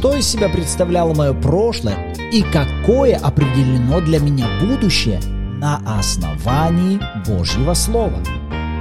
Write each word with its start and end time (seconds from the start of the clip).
что 0.00 0.16
из 0.16 0.26
себя 0.26 0.48
представляло 0.48 1.12
мое 1.12 1.34
прошлое 1.34 2.14
и 2.32 2.40
какое 2.42 3.18
определено 3.18 4.00
для 4.00 4.18
меня 4.18 4.46
будущее 4.62 5.20
на 5.58 5.76
основании 5.98 6.98
Божьего 7.28 7.74
Слова. 7.74 8.18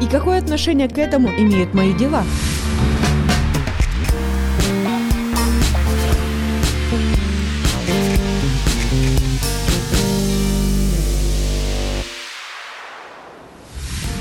И 0.02 0.06
какое 0.06 0.40
отношение 0.40 0.88
к 0.88 0.98
этому 0.98 1.28
имеют 1.28 1.74
мои 1.74 1.94
дела? 1.94 2.24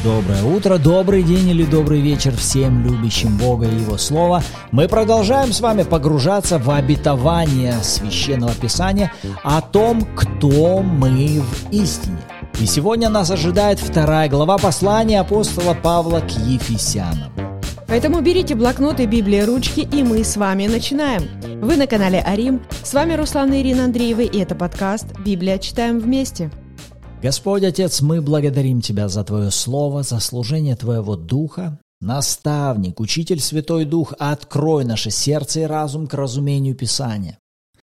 Доброе 0.09 0.43
утро, 0.43 0.79
добрый 0.79 1.23
день 1.23 1.51
или 1.51 1.67
добрый 1.67 2.01
вечер 2.01 2.35
всем 2.35 2.83
любящим 2.83 3.37
Бога 3.37 3.67
и 3.67 3.79
Его 3.79 3.99
Слово. 3.99 4.43
Мы 4.73 4.89
продолжаем 4.89 5.53
с 5.53 5.61
вами 5.61 5.83
погружаться 5.83 6.59
в 6.59 6.71
обетование 6.71 7.75
Священного 7.83 8.55
Писания 8.55 9.13
о 9.43 9.61
том, 9.61 10.09
кто 10.17 10.81
мы 10.81 11.43
в 11.43 11.73
истине. 11.73 12.17
И 12.59 12.65
сегодня 12.65 13.11
нас 13.11 13.31
ожидает 13.31 13.81
вторая 13.81 14.31
глава 14.31 14.57
послания 14.57 15.21
апостола 15.21 15.75
Павла 15.75 16.21
к 16.21 16.31
Ефесянам. 16.31 17.31
Поэтому 17.87 18.23
берите 18.23 18.55
блокноты, 18.55 19.05
Библии, 19.05 19.43
ручки, 19.43 19.81
и 19.81 20.03
мы 20.03 20.25
с 20.25 20.39
вами 20.39 20.69
начинаем. 20.69 21.25
Вы 21.61 21.77
на 21.77 21.87
канале 21.87 22.25
Арим. 22.27 22.63
С 22.83 22.95
вами 22.95 23.13
Руслан 23.13 23.53
и 23.53 23.61
Ирина 23.61 23.85
Андреевы, 23.85 24.25
и 24.25 24.39
это 24.39 24.55
подкаст 24.55 25.05
«Библия. 25.23 25.59
Читаем 25.59 25.99
вместе». 25.99 26.51
Господь 27.21 27.65
Отец, 27.65 28.01
мы 28.01 28.23
благодарим 28.23 28.81
Тебя 28.81 29.09
за 29.09 29.25
Твое 29.25 29.51
Слово, 29.51 30.05
за 30.05 30.21
служение 30.21 30.77
Твоего 30.77 31.17
Духа. 31.17 31.81
Наставник, 32.01 33.01
Учитель 33.01 33.41
Святой 33.41 33.85
Дух, 33.85 34.15
открой 34.21 34.85
наше 34.85 35.11
сердце 35.11 35.61
и 35.61 35.65
разум 35.65 36.07
к 36.07 36.15
разумению 36.15 36.77
Писания. 36.77 37.37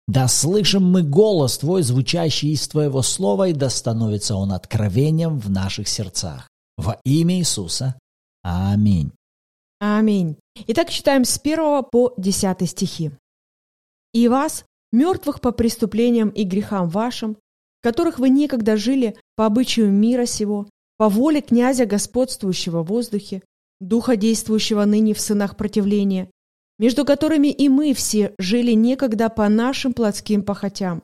Да 0.07 0.27
слышим 0.27 0.83
мы 0.83 1.01
голос 1.01 1.57
Твой, 1.57 1.81
звучащий 1.81 2.51
из 2.51 2.67
Твоего 2.67 3.01
Слова, 3.01 3.47
и 3.47 3.53
да 3.53 3.71
становится 3.71 4.35
он 4.35 4.51
откровением 4.51 5.39
в 5.39 5.49
наших 5.49 5.87
сердцах. 5.87 6.47
Во 6.77 6.99
имя 7.03 7.39
Иисуса. 7.39 7.95
Аминь. 8.43 9.11
Аминь. 9.79 10.35
Итак, 10.67 10.91
читаем 10.91 11.25
с 11.25 11.39
1 11.43 11.85
по 11.91 12.13
10 12.17 12.69
стихи. 12.69 13.11
«И 14.13 14.27
вас, 14.27 14.65
мертвых 14.91 15.41
по 15.41 15.51
преступлениям 15.51 16.29
и 16.29 16.43
грехам 16.43 16.89
вашим, 16.89 17.37
которых 17.85 18.17
вы 18.17 18.29
некогда 18.29 18.77
жили 18.77 19.15
по 19.35 19.45
обычаю 19.45 19.91
мира 19.91 20.25
сего, 20.25 20.67
по 20.97 21.07
воле 21.07 21.41
князя, 21.41 21.85
господствующего 21.85 22.81
в 22.81 22.87
воздухе, 22.87 23.43
духа, 23.79 24.15
действующего 24.15 24.85
ныне 24.85 25.13
в 25.13 25.19
сынах 25.19 25.55
противления, 25.55 26.31
между 26.79 27.05
которыми 27.05 27.49
и 27.49 27.69
мы 27.69 27.93
все 27.93 28.33
жили 28.39 28.71
некогда 28.71 29.29
по 29.29 29.47
нашим 29.49 29.93
плотским 29.93 30.41
похотям, 30.41 31.03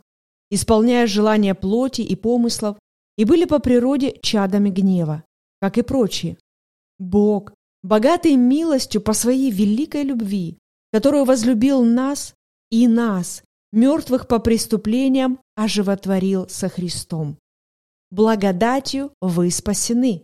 исполняя 0.49 1.05
желания 1.05 1.53
плоти 1.53 2.01
и 2.01 2.15
помыслов, 2.15 2.79
и 3.15 3.25
были 3.25 3.45
по 3.45 3.59
природе 3.59 4.17
чадами 4.19 4.71
гнева, 4.71 5.23
как 5.59 5.77
и 5.77 5.83
прочие. 5.83 6.39
Бог, 6.97 7.53
богатый 7.83 8.35
милостью 8.37 9.01
по 9.01 9.13
своей 9.13 9.51
великой 9.51 10.01
любви, 10.01 10.57
которую 10.91 11.25
возлюбил 11.25 11.83
нас 11.83 12.33
и 12.71 12.87
нас, 12.87 13.43
мертвых 13.71 14.27
по 14.27 14.39
преступлениям, 14.39 15.40
оживотворил 15.55 16.47
со 16.49 16.69
Христом. 16.69 17.37
Благодатью 18.09 19.13
вы 19.21 19.51
спасены, 19.51 20.23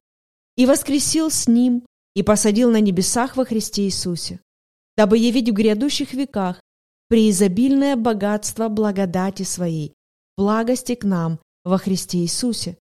и 0.55 0.65
воскресил 0.65 1.29
с 1.29 1.47
Ним, 1.47 1.85
и 2.15 2.23
посадил 2.23 2.71
на 2.71 2.81
небесах 2.81 3.37
во 3.37 3.45
Христе 3.45 3.83
Иисусе, 3.83 4.41
дабы 4.97 5.17
явить 5.17 5.49
в 5.49 5.53
грядущих 5.53 6.13
веках 6.13 6.59
преизобильное 7.07 7.95
богатство 7.95 8.67
благодати 8.67 9.43
Своей, 9.43 9.93
благости 10.35 10.95
к 10.95 11.03
нам 11.03 11.39
во 11.63 11.77
Христе 11.77 12.19
Иисусе. 12.19 12.77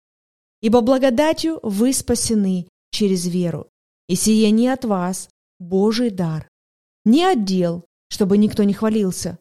Ибо 0.61 0.81
благодатью 0.81 1.59
вы 1.63 1.93
спасены 1.93 2.67
через 2.91 3.25
веру, 3.25 3.69
и 4.07 4.15
сие 4.15 4.51
не 4.51 4.67
от 4.67 4.85
вас, 4.85 5.29
Божий 5.59 6.09
дар, 6.09 6.49
не 7.05 7.23
отдел, 7.23 7.85
чтобы 8.09 8.37
никто 8.37 8.63
не 8.63 8.73
хвалился, 8.73 9.39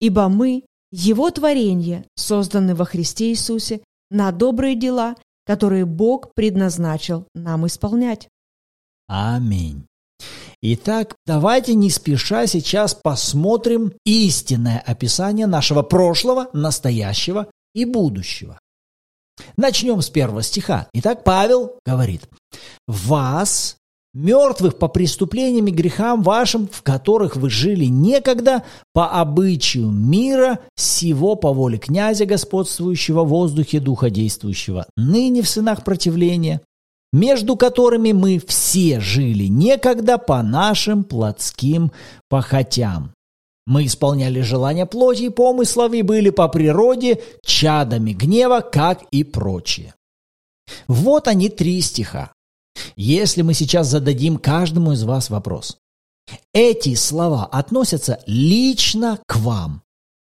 ибо 0.00 0.28
мы 0.28 0.64
его 0.92 1.30
творение, 1.30 2.06
созданы 2.14 2.74
во 2.74 2.84
Христе 2.84 3.30
Иисусе 3.30 3.80
на 4.10 4.30
добрые 4.30 4.76
дела, 4.76 5.16
которые 5.44 5.86
Бог 5.86 6.34
предназначил 6.34 7.26
нам 7.34 7.66
исполнять. 7.66 8.28
Аминь. 9.08 9.86
Итак, 10.60 11.16
давайте 11.26 11.74
не 11.74 11.90
спеша 11.90 12.46
сейчас 12.46 12.94
посмотрим 12.94 13.92
истинное 14.04 14.78
описание 14.78 15.46
нашего 15.46 15.82
прошлого, 15.82 16.50
настоящего 16.52 17.48
и 17.74 17.84
будущего. 17.84 18.60
Начнем 19.56 20.00
с 20.02 20.10
первого 20.10 20.42
стиха. 20.42 20.88
Итак, 20.92 21.24
Павел 21.24 21.78
говорит, 21.84 22.28
«Вас, 22.86 23.76
мертвых 24.14 24.78
по 24.78 24.88
преступлениям 24.88 25.66
и 25.68 25.70
грехам 25.70 26.22
вашим, 26.22 26.68
в 26.68 26.82
которых 26.82 27.36
вы 27.36 27.50
жили 27.50 27.86
некогда, 27.86 28.62
по 28.92 29.10
обычаю 29.10 29.90
мира, 29.90 30.60
сего 30.76 31.34
по 31.34 31.52
воле 31.52 31.78
князя, 31.78 32.26
господствующего 32.26 33.24
в 33.24 33.28
воздухе, 33.28 33.80
духа 33.80 34.10
действующего, 34.10 34.86
ныне 34.96 35.42
в 35.42 35.48
сынах 35.48 35.84
противления, 35.84 36.60
между 37.12 37.56
которыми 37.56 38.12
мы 38.12 38.40
все 38.46 39.00
жили 39.00 39.46
некогда 39.46 40.18
по 40.18 40.42
нашим 40.42 41.04
плотским 41.04 41.92
похотям. 42.28 43.12
Мы 43.66 43.86
исполняли 43.86 44.40
желания 44.40 44.86
плоти 44.86 45.24
и 45.24 45.28
помыслов 45.28 45.92
и 45.92 46.02
были 46.02 46.30
по 46.30 46.48
природе 46.48 47.22
чадами 47.44 48.12
гнева, 48.12 48.60
как 48.60 49.04
и 49.10 49.22
прочие. 49.22 49.94
Вот 50.88 51.28
они 51.28 51.48
три 51.48 51.80
стиха. 51.80 52.32
Если 52.96 53.42
мы 53.42 53.54
сейчас 53.54 53.88
зададим 53.88 54.36
каждому 54.38 54.92
из 54.92 55.04
вас 55.04 55.30
вопрос, 55.30 55.78
эти 56.52 56.94
слова 56.94 57.46
относятся 57.46 58.20
лично 58.26 59.18
к 59.26 59.36
вам, 59.36 59.82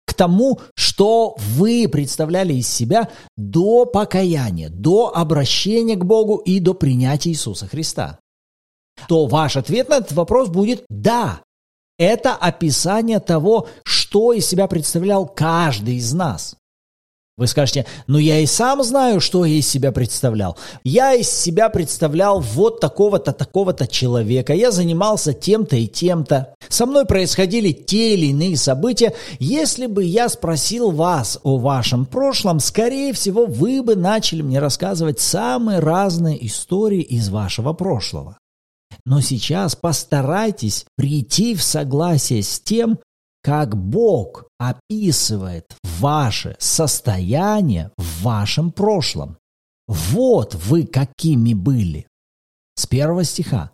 к 0.07 0.15
тому, 0.15 0.61
что 0.75 1.35
вы 1.39 1.89
представляли 1.89 2.55
из 2.55 2.69
себя 2.69 3.11
до 3.37 3.85
покаяния, 3.87 4.69
до 4.69 5.15
обращения 5.15 5.97
к 5.97 6.05
Богу 6.05 6.37
и 6.37 6.61
до 6.61 6.75
принятия 6.75 7.31
Иисуса 7.31 7.67
Христа, 7.67 8.19
то 9.09 9.27
ваш 9.27 9.57
ответ 9.57 9.89
на 9.89 9.97
этот 9.97 10.13
вопрос 10.13 10.49
будет 10.49 10.85
«да». 10.89 11.41
Это 11.97 12.35
описание 12.35 13.21
того, 13.21 13.69
что 13.85 14.33
из 14.33 14.47
себя 14.47 14.67
представлял 14.67 15.29
каждый 15.29 15.97
из 15.97 16.13
нас. 16.13 16.57
Вы 17.37 17.49
скажете, 17.49 17.85
ну 18.07 18.19
я 18.19 18.39
и 18.39 18.47
сам 18.47 18.85
знаю, 18.85 19.21
что 19.21 19.45
я 19.45 19.57
из 19.57 19.67
себя 19.67 19.91
представлял. 19.91 20.57
Я 20.85 21.15
из 21.15 21.29
себя 21.29 21.69
представлял 21.69 22.39
вот 22.39 22.79
такого-то, 22.79 23.33
такого-то 23.33 23.89
человека. 23.89 24.53
Я 24.53 24.71
занимался 24.71 25.33
тем-то 25.33 25.75
и 25.75 25.89
тем-то. 25.89 26.55
Со 26.69 26.87
мной 26.87 27.07
происходили 27.07 27.73
те 27.73 28.15
или 28.15 28.27
иные 28.27 28.57
события. 28.57 29.15
Если 29.41 29.87
бы 29.87 30.05
я 30.05 30.29
спросил 30.29 30.93
вас 30.93 31.41
о 31.43 31.59
вашем 31.59 32.07
прошлом, 32.07 32.61
скорее 32.61 33.13
всего, 33.13 33.47
вы 33.47 33.83
бы 33.83 33.97
начали 33.97 34.43
мне 34.43 34.61
рассказывать 34.61 35.19
самые 35.19 35.81
разные 35.81 36.47
истории 36.47 37.03
из 37.03 37.31
вашего 37.31 37.73
прошлого. 37.73 38.39
Но 39.05 39.21
сейчас 39.21 39.75
постарайтесь 39.75 40.87
прийти 40.97 41.57
в 41.57 41.65
согласие 41.65 42.45
с 42.45 42.61
тем, 42.61 43.01
как 43.45 43.77
Бог 43.77 44.49
описывает 44.59 45.77
ваше 46.01 46.57
состояние 46.59 47.91
в 47.99 48.23
вашем 48.23 48.73
прошлом. 48.73 49.37
Вот 49.87 50.55
вы 50.55 50.87
какими 50.87 51.53
были. 51.53 52.07
С 52.75 52.87
первого 52.87 53.23
стиха. 53.23 53.71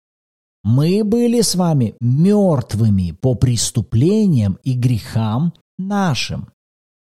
Мы 0.65 1.05
были 1.05 1.41
с 1.41 1.55
вами 1.55 1.95
мертвыми 2.01 3.13
по 3.13 3.37
преступлениям 3.37 4.59
и 4.65 4.75
грехам 4.75 5.55
нашим. 5.79 6.53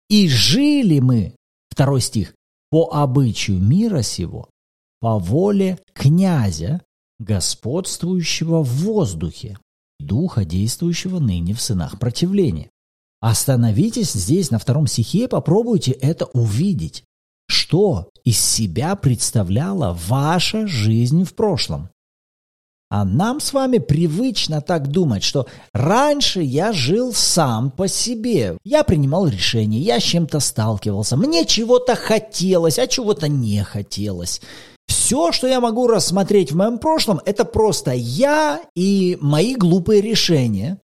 И 0.07 0.29
жили 0.29 0.99
мы, 0.99 1.35
второй 1.71 2.01
стих, 2.01 2.35
по 2.69 2.91
обычаю 2.93 3.59
мира 3.59 4.03
сего, 4.03 4.47
по 4.99 5.17
воле 5.17 5.79
князя, 5.93 6.83
господствующего 7.19 8.63
в 8.63 8.69
воздухе, 8.83 9.57
духа, 10.05 10.45
действующего 10.45 11.19
ныне 11.19 11.53
в 11.53 11.61
сынах 11.61 11.99
противления. 11.99 12.69
Остановитесь 13.19 14.11
здесь 14.11 14.51
на 14.51 14.59
втором 14.59 14.85
стихе 14.85 15.25
и 15.25 15.27
попробуйте 15.27 15.91
это 15.91 16.25
увидеть. 16.25 17.03
Что 17.47 18.09
из 18.23 18.39
себя 18.39 18.95
представляла 18.95 19.97
ваша 20.07 20.67
жизнь 20.67 21.23
в 21.23 21.33
прошлом? 21.33 21.89
А 22.89 23.05
нам 23.05 23.39
с 23.39 23.53
вами 23.53 23.79
привычно 23.79 24.61
так 24.61 24.87
думать, 24.89 25.23
что 25.23 25.47
раньше 25.73 26.43
я 26.43 26.73
жил 26.73 27.11
сам 27.11 27.71
по 27.71 27.87
себе. 27.87 28.57
Я 28.63 28.83
принимал 28.83 29.27
решения, 29.27 29.79
я 29.79 29.99
с 29.99 30.03
чем-то 30.03 30.39
сталкивался. 30.39 31.17
Мне 31.17 31.45
чего-то 31.45 31.95
хотелось, 31.95 32.77
а 32.77 32.85
чего-то 32.85 33.27
не 33.27 33.63
хотелось. 33.63 34.41
Все, 35.13 35.31
что 35.31 35.45
я 35.45 35.61
могу 35.61 35.85
рассмотреть 35.85 36.51
в 36.51 36.55
моем 36.55 36.79
прошлом, 36.79 37.21
это 37.23 37.45
просто 37.45 37.91
я 37.91 38.59
и 38.75 39.15
мои 39.21 39.53
глупые 39.53 40.01
решения. 40.01 40.79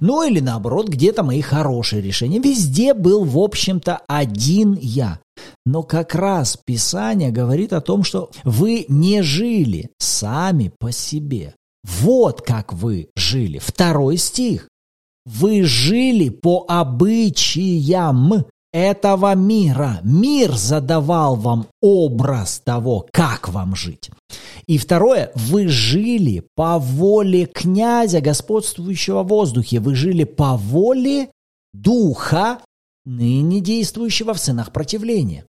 Ну 0.00 0.28
или 0.28 0.40
наоборот, 0.40 0.88
где-то 0.88 1.22
мои 1.22 1.42
хорошие 1.42 2.02
решения. 2.02 2.40
Везде 2.40 2.92
был, 2.92 3.22
в 3.22 3.38
общем-то, 3.38 4.00
один 4.08 4.76
я. 4.80 5.20
Но 5.64 5.84
как 5.84 6.16
раз 6.16 6.56
Писание 6.56 7.30
говорит 7.30 7.72
о 7.72 7.80
том, 7.80 8.02
что 8.02 8.32
вы 8.42 8.84
не 8.88 9.22
жили 9.22 9.90
сами 9.98 10.72
по 10.80 10.90
себе. 10.90 11.54
Вот 11.84 12.42
как 12.42 12.72
вы 12.72 13.10
жили. 13.14 13.60
Второй 13.60 14.16
стих. 14.16 14.68
Вы 15.24 15.62
жили 15.62 16.30
по 16.30 16.64
обычаям 16.66 18.44
этого 18.72 19.34
мира. 19.34 20.00
Мир 20.02 20.52
задавал 20.52 21.36
вам 21.36 21.66
образ 21.80 22.60
того, 22.64 23.06
как 23.12 23.48
вам 23.48 23.74
жить. 23.74 24.10
И 24.66 24.78
второе, 24.78 25.32
вы 25.34 25.68
жили 25.68 26.44
по 26.54 26.78
воле 26.78 27.46
князя, 27.46 28.20
господствующего 28.20 29.22
в 29.22 29.28
воздухе. 29.28 29.80
Вы 29.80 29.94
жили 29.94 30.24
по 30.24 30.56
воле 30.56 31.30
духа, 31.72 32.58
ныне 33.04 33.60
действующего 33.60 34.34
в 34.34 34.38
сынах 34.38 34.72
противления. 34.72 35.44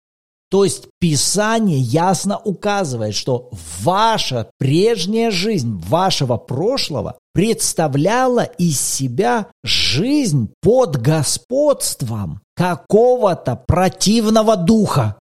То 0.50 0.64
есть 0.64 0.88
Писание 1.00 1.80
ясно 1.80 2.38
указывает, 2.38 3.16
что 3.16 3.50
ваша 3.82 4.50
прежняя 4.58 5.30
жизнь 5.30 5.78
вашего 5.88 6.38
прошлого 6.38 7.18
представляла 7.34 8.44
из 8.44 8.80
себя 8.80 9.48
жизнь 9.64 10.50
под 10.62 11.02
господством 11.02 12.42
какого-то 12.56 13.62
противного 13.68 14.56
духа. 14.56 15.20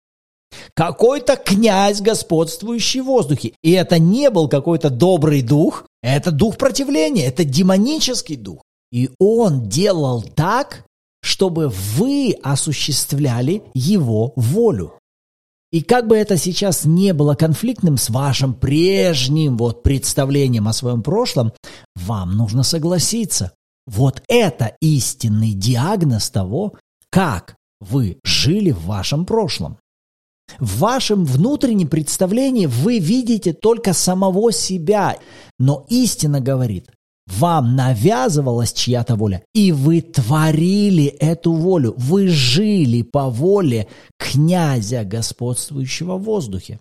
Какой-то 0.74 1.38
князь, 1.38 2.02
господствующий 2.02 3.02
в 3.02 3.06
воздухе. 3.06 3.54
И 3.64 3.72
это 3.72 4.00
не 4.00 4.30
был 4.30 4.50
какой-то 4.50 4.90
добрый 4.90 5.42
дух, 5.42 5.86
это 6.02 6.32
дух 6.32 6.58
противления, 6.58 7.28
это 7.28 7.46
демонический 7.46 8.36
дух. 8.36 8.62
И 8.92 9.10
он 9.20 9.70
делал 9.70 10.22
так, 10.24 10.84
чтобы 11.22 11.70
вы 11.70 12.36
осуществляли 12.44 13.64
его 13.74 14.34
волю. 14.36 14.98
И 15.72 15.82
как 15.82 16.08
бы 16.08 16.18
это 16.18 16.36
сейчас 16.38 16.84
не 16.84 17.14
было 17.14 17.34
конфликтным 17.34 17.98
с 17.98 18.10
вашим 18.10 18.54
прежним 18.54 19.58
вот 19.58 19.84
представлением 19.84 20.68
о 20.68 20.74
своем 20.74 21.02
прошлом, 21.02 21.54
вам 21.96 22.36
нужно 22.36 22.64
согласиться. 22.64 23.54
Вот 23.88 24.22
это 24.28 24.76
истинный 24.82 25.54
диагноз 25.54 26.30
того, 26.30 26.74
как 27.10 27.56
вы 27.80 28.20
жили 28.24 28.72
в 28.72 28.84
вашем 28.86 29.26
прошлом. 29.26 29.78
В 30.60 30.80
вашем 30.80 31.24
внутреннем 31.24 31.88
представлении 31.88 32.66
вы 32.66 33.00
видите 33.00 33.54
только 33.54 33.94
самого 33.94 34.52
себя, 34.52 35.18
но 35.58 35.86
истина 35.90 36.42
говорит, 36.42 36.90
вам 37.38 37.76
навязывалась 37.76 38.74
чья-то 38.74 39.16
воля, 39.16 39.44
и 39.54 39.72
вы 39.72 40.02
творили 40.02 41.06
эту 41.06 41.54
волю, 41.54 41.94
вы 41.98 42.28
жили 42.28 43.02
по 43.02 43.30
воле 43.30 43.88
князя, 44.18 45.04
господствующего 45.04 46.18
в 46.18 46.24
воздухе. 46.24 46.80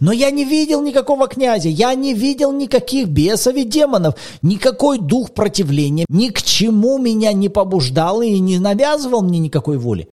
Но 0.00 0.12
я 0.12 0.30
не 0.30 0.44
видел 0.44 0.82
никакого 0.82 1.28
князя, 1.28 1.68
я 1.68 1.94
не 1.94 2.14
видел 2.14 2.52
никаких 2.52 3.08
бесов 3.08 3.54
и 3.54 3.64
демонов, 3.64 4.16
никакой 4.42 4.98
дух 4.98 5.32
противления, 5.32 6.04
ни 6.08 6.28
к 6.28 6.42
чему 6.42 6.98
меня 6.98 7.32
не 7.32 7.48
побуждал 7.48 8.20
и 8.20 8.38
не 8.38 8.58
навязывал 8.58 9.22
мне 9.22 9.38
никакой 9.38 9.78
воли. 9.78 10.08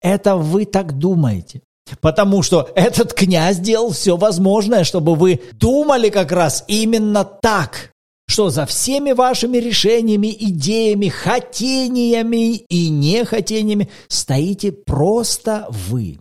Это 0.00 0.36
вы 0.36 0.64
так 0.64 0.98
думаете. 0.98 1.62
Потому 2.00 2.42
что 2.42 2.70
этот 2.74 3.12
князь 3.12 3.58
делал 3.58 3.90
все 3.90 4.16
возможное, 4.16 4.84
чтобы 4.84 5.14
вы 5.14 5.40
думали 5.52 6.08
как 6.08 6.32
раз 6.32 6.64
именно 6.68 7.24
так 7.24 7.91
что 8.28 8.50
за 8.50 8.66
всеми 8.66 9.12
вашими 9.12 9.58
решениями, 9.58 10.34
идеями, 10.38 11.08
хотениями 11.08 12.56
и 12.68 12.88
нехотениями 12.88 13.88
стоите 14.08 14.72
просто 14.72 15.66
вы. 15.68 16.18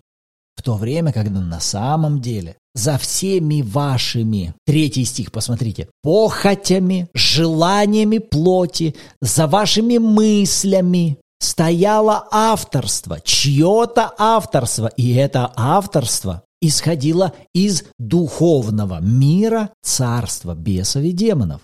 В 0.56 0.63
то 0.63 0.75
время, 0.75 1.13
когда 1.13 1.39
на 1.39 1.59
самом 1.59 2.21
деле 2.21 2.57
за 2.74 2.98
всеми 2.98 3.62
вашими, 3.62 4.53
третий 4.65 5.06
стих, 5.06 5.31
посмотрите, 5.31 5.89
похотями, 6.03 7.09
желаниями 7.13 8.19
плоти, 8.19 8.95
за 9.21 9.48
вашими 9.48 9.98
мыслями 9.98 11.18
стояло 11.39 12.27
авторство, 12.31 13.19
чье-то 13.19 14.13
авторство, 14.18 14.88
и 14.88 15.13
это 15.15 15.51
авторство 15.56 16.44
исходило 16.62 17.33
из 17.53 17.86
духовного 17.98 19.01
мира 19.01 19.71
царства 19.81 20.53
бесов 20.53 21.03
и 21.03 21.12
демонов. 21.12 21.62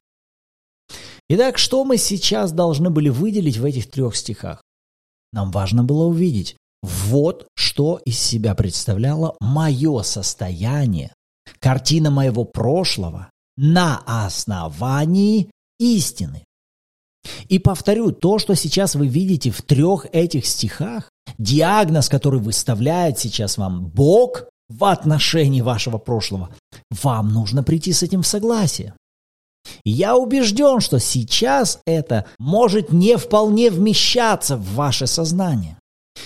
Итак, 1.29 1.57
что 1.57 1.83
мы 1.83 1.97
сейчас 1.97 2.53
должны 2.53 2.89
были 2.89 3.09
выделить 3.09 3.57
в 3.57 3.65
этих 3.65 3.91
трех 3.91 4.15
стихах? 4.15 4.63
Нам 5.33 5.51
важно 5.51 5.83
было 5.83 6.05
увидеть, 6.05 6.55
вот 6.81 7.47
что 7.55 7.99
из 8.05 8.17
себя 8.17 8.55
представляло 8.55 9.35
мое 9.41 10.03
состояние, 10.03 11.13
картина 11.59 12.11
моего 12.11 12.45
прошлого 12.45 13.29
на 13.57 14.01
основании 14.05 15.51
истины. 15.79 16.45
И 17.49 17.59
повторю, 17.59 18.11
то, 18.11 18.39
что 18.39 18.55
сейчас 18.55 18.95
вы 18.95 19.07
видите 19.07 19.51
в 19.51 19.61
трех 19.61 20.05
этих 20.13 20.45
стихах, 20.45 21.11
диагноз, 21.37 22.07
который 22.07 22.39
выставляет 22.39 23.19
сейчас 23.19 23.57
вам 23.57 23.87
Бог 23.87 24.45
в 24.69 24.85
отношении 24.85 25.59
вашего 25.59 25.97
прошлого, 25.97 26.55
вам 26.89 27.33
нужно 27.33 27.63
прийти 27.63 27.91
с 27.91 28.01
этим 28.01 28.21
в 28.21 28.27
согласие. 28.27 28.93
Я 29.83 30.15
убежден, 30.15 30.79
что 30.79 30.99
сейчас 30.99 31.79
это 31.85 32.25
может 32.39 32.91
не 32.91 33.17
вполне 33.17 33.69
вмещаться 33.69 34.57
в 34.57 34.75
ваше 34.75 35.07
сознание. 35.07 35.77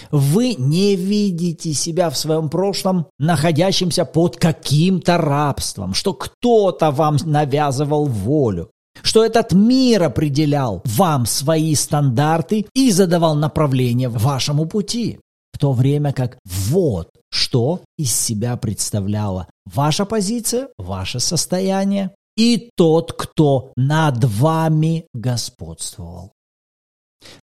Вы 0.09 0.55
не 0.57 0.95
видите 0.95 1.73
себя 1.73 2.09
в 2.09 2.17
своем 2.17 2.49
прошлом 2.49 3.07
находящимся 3.19 4.05
под 4.05 4.37
каким-то 4.37 5.17
рабством, 5.17 5.93
что 5.93 6.13
кто-то 6.13 6.91
вам 6.91 7.17
навязывал 7.25 8.05
волю, 8.05 8.71
что 9.01 9.23
этот 9.23 9.53
мир 9.53 10.03
определял 10.03 10.81
вам 10.85 11.25
свои 11.25 11.75
стандарты 11.75 12.65
и 12.73 12.91
задавал 12.91 13.35
направление 13.35 14.09
вашему 14.09 14.65
пути, 14.65 15.19
в 15.53 15.57
то 15.57 15.73
время 15.73 16.13
как 16.13 16.37
вот 16.45 17.09
что 17.33 17.81
из 17.97 18.13
себя 18.13 18.57
представляла 18.57 19.47
ваша 19.65 20.05
позиция, 20.05 20.67
ваше 20.77 21.19
состояние 21.19 22.11
и 22.35 22.69
тот, 22.75 23.13
кто 23.13 23.71
над 23.75 24.23
вами 24.23 25.05
господствовал. 25.13 26.33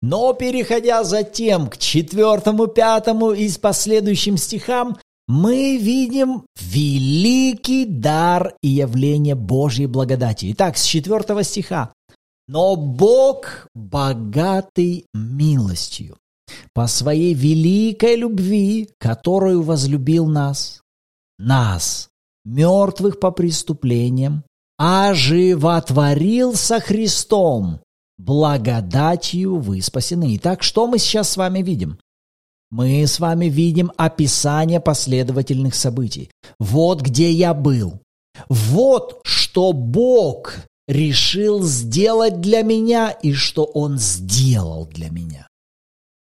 Но 0.01 0.33
переходя 0.33 1.05
затем 1.05 1.69
к 1.69 1.77
четвертому, 1.77 2.67
пятому 2.67 3.33
и 3.33 3.49
с 3.49 3.59
последующим 3.59 4.37
стихам, 4.37 4.97
мы 5.29 5.77
видим 5.77 6.45
великий 6.61 7.85
дар 7.85 8.55
и 8.63 8.69
явление 8.69 9.35
Божьей 9.35 9.87
благодати. 9.87 10.53
Итак, 10.53 10.77
с 10.77 10.85
четвертого 10.85 11.43
стиха. 11.43 11.93
«Но 12.49 12.77
Бог 12.77 13.67
богатый 13.75 15.07
милостью, 15.13 16.17
по 16.73 16.87
своей 16.87 17.35
великой 17.35 18.15
любви, 18.15 18.89
которую 18.99 19.63
возлюбил 19.63 20.27
нас, 20.27 20.81
нас, 21.39 22.09
мертвых 22.45 23.19
по 23.19 23.33
преступлениям, 23.33 24.45
оживотворил 24.79 26.55
со 26.55 26.81
Христом, 26.81 27.81
благодатью 28.19 29.59
вы 29.59 29.81
спасены. 29.83 30.37
Итак, 30.37 30.63
что 30.63 30.87
мы 30.87 30.99
сейчас 30.99 31.31
с 31.31 31.37
вами 31.37 31.63
видим? 31.63 31.99
Мы 32.71 33.07
с 33.07 33.21
вами 33.21 33.47
видим 33.47 33.93
описание 33.97 34.81
последовательных 34.81 35.75
событий. 35.75 36.31
Вот 36.59 37.01
где 37.01 37.31
я 37.31 37.55
был. 37.55 38.01
Вот 38.49 39.21
что 39.25 39.73
Бог 39.73 40.57
решил 40.89 41.63
сделать 41.63 42.41
для 42.41 42.63
меня 42.63 43.11
и 43.11 43.33
что 43.33 43.65
Он 43.65 43.99
сделал 43.99 44.87
для 44.87 45.11
меня. 45.11 45.47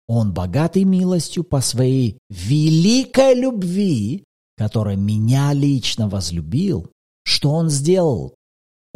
Он 0.08 0.32
богатый 0.32 0.84
милостью 0.84 1.42
по 1.42 1.60
своей 1.60 2.18
великой 2.30 3.34
любви, 3.34 4.24
которая 4.56 4.96
меня 4.96 5.52
лично 5.52 6.08
возлюбил. 6.08 6.90
Что 7.24 7.50
Он 7.50 7.70
сделал? 7.70 8.34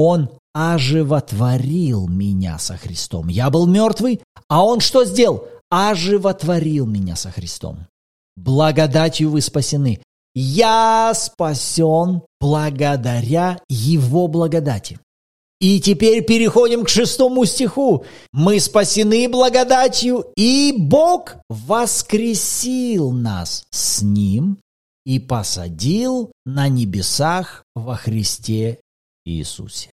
Он 0.03 0.31
оживотворил 0.55 2.09
меня 2.09 2.59
со 2.59 2.79
Христом. 2.79 3.29
Я 3.29 3.51
был 3.51 3.67
мертвый, 3.67 4.23
а 4.49 4.65
Он 4.65 4.81
что 4.81 5.05
сделал? 5.05 5.45
Оживотворил 5.69 6.87
меня 6.87 7.17
со 7.17 7.31
Христом. 7.31 7.87
Благодатью 8.35 9.29
вы 9.29 9.43
спасены. 9.43 10.01
Я 10.35 11.13
спасен 11.15 12.23
благодаря 12.41 13.59
Его 13.69 14.27
благодати. 14.27 14.99
И 15.61 15.83
теперь 15.83 16.25
переходим 16.25 16.85
к 16.85 16.89
шестому 16.89 17.45
стиху. 17.45 18.07
Мы 18.33 18.59
спасены 18.59 19.29
благодатью, 19.29 20.25
и 20.35 20.75
Бог 20.79 21.37
воскресил 21.51 23.11
нас 23.11 23.65
с 23.71 24.01
Ним 24.01 24.57
и 25.05 25.19
посадил 25.19 26.33
на 26.47 26.69
небесах 26.69 27.65
во 27.75 27.97
Христе 27.97 28.79
Иисусе. 29.25 29.91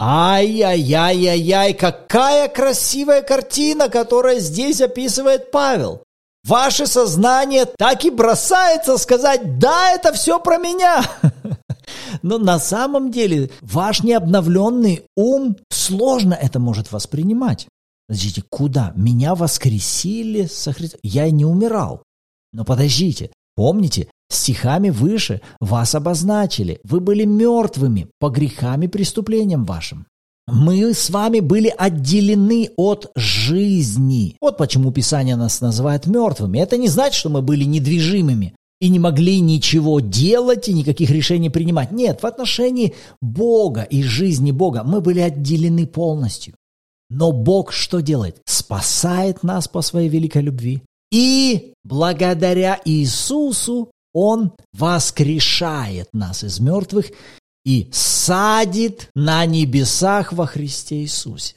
Ай-яй-яй-яй-яй, 0.00 1.74
какая 1.74 2.48
красивая 2.48 3.22
картина, 3.22 3.88
которая 3.88 4.38
здесь 4.38 4.80
описывает 4.80 5.50
Павел. 5.50 6.04
Ваше 6.44 6.86
сознание 6.86 7.66
так 7.66 8.04
и 8.04 8.10
бросается 8.10 8.96
сказать 8.96 9.58
«Да, 9.58 9.90
это 9.90 10.12
все 10.12 10.38
про 10.38 10.58
меня!» 10.58 11.02
Но 12.22 12.38
на 12.38 12.58
самом 12.58 13.10
деле 13.10 13.50
ваш 13.60 14.02
необновленный 14.02 15.04
ум 15.16 15.56
сложно 15.70 16.34
это 16.34 16.58
может 16.58 16.92
воспринимать. 16.92 17.66
Подождите, 18.06 18.42
куда? 18.48 18.92
Меня 18.96 19.34
воскресили 19.34 20.46
со 20.46 20.72
Христом. 20.72 21.00
Я 21.02 21.30
не 21.30 21.44
умирал. 21.44 22.02
Но 22.52 22.64
подождите, 22.64 23.30
помните, 23.54 24.08
стихами 24.28 24.90
выше 24.90 25.40
вас 25.60 25.94
обозначили. 25.94 26.80
Вы 26.84 27.00
были 27.00 27.24
мертвыми 27.24 28.08
по 28.18 28.28
грехам 28.28 28.82
и 28.82 28.88
преступлениям 28.88 29.64
вашим. 29.64 30.06
Мы 30.46 30.94
с 30.94 31.10
вами 31.10 31.40
были 31.40 31.72
отделены 31.76 32.70
от 32.76 33.10
жизни. 33.14 34.36
Вот 34.40 34.56
почему 34.56 34.92
Писание 34.92 35.36
нас 35.36 35.60
называет 35.60 36.06
мертвыми. 36.06 36.58
Это 36.58 36.78
не 36.78 36.88
значит, 36.88 37.14
что 37.14 37.28
мы 37.28 37.42
были 37.42 37.64
недвижимыми 37.64 38.54
и 38.80 38.88
не 38.88 38.98
могли 38.98 39.40
ничего 39.40 40.00
делать 40.00 40.68
и 40.68 40.72
никаких 40.72 41.10
решений 41.10 41.50
принимать. 41.50 41.92
Нет, 41.92 42.22
в 42.22 42.26
отношении 42.26 42.94
Бога 43.20 43.82
и 43.82 44.02
жизни 44.02 44.50
Бога 44.50 44.84
мы 44.84 45.02
были 45.02 45.20
отделены 45.20 45.86
полностью. 45.86 46.54
Но 47.10 47.32
Бог 47.32 47.72
что 47.72 48.00
делает? 48.00 48.40
Спасает 48.46 49.42
нас 49.42 49.68
по 49.68 49.82
своей 49.82 50.08
великой 50.08 50.42
любви. 50.42 50.82
И 51.10 51.72
благодаря 51.84 52.80
Иисусу 52.84 53.90
Он 54.20 54.50
воскрешает 54.72 56.08
нас 56.12 56.42
из 56.42 56.58
мертвых 56.58 57.12
и 57.64 57.88
садит 57.92 59.10
на 59.14 59.46
небесах 59.46 60.32
во 60.32 60.44
Христе 60.44 60.96
Иисусе. 61.02 61.54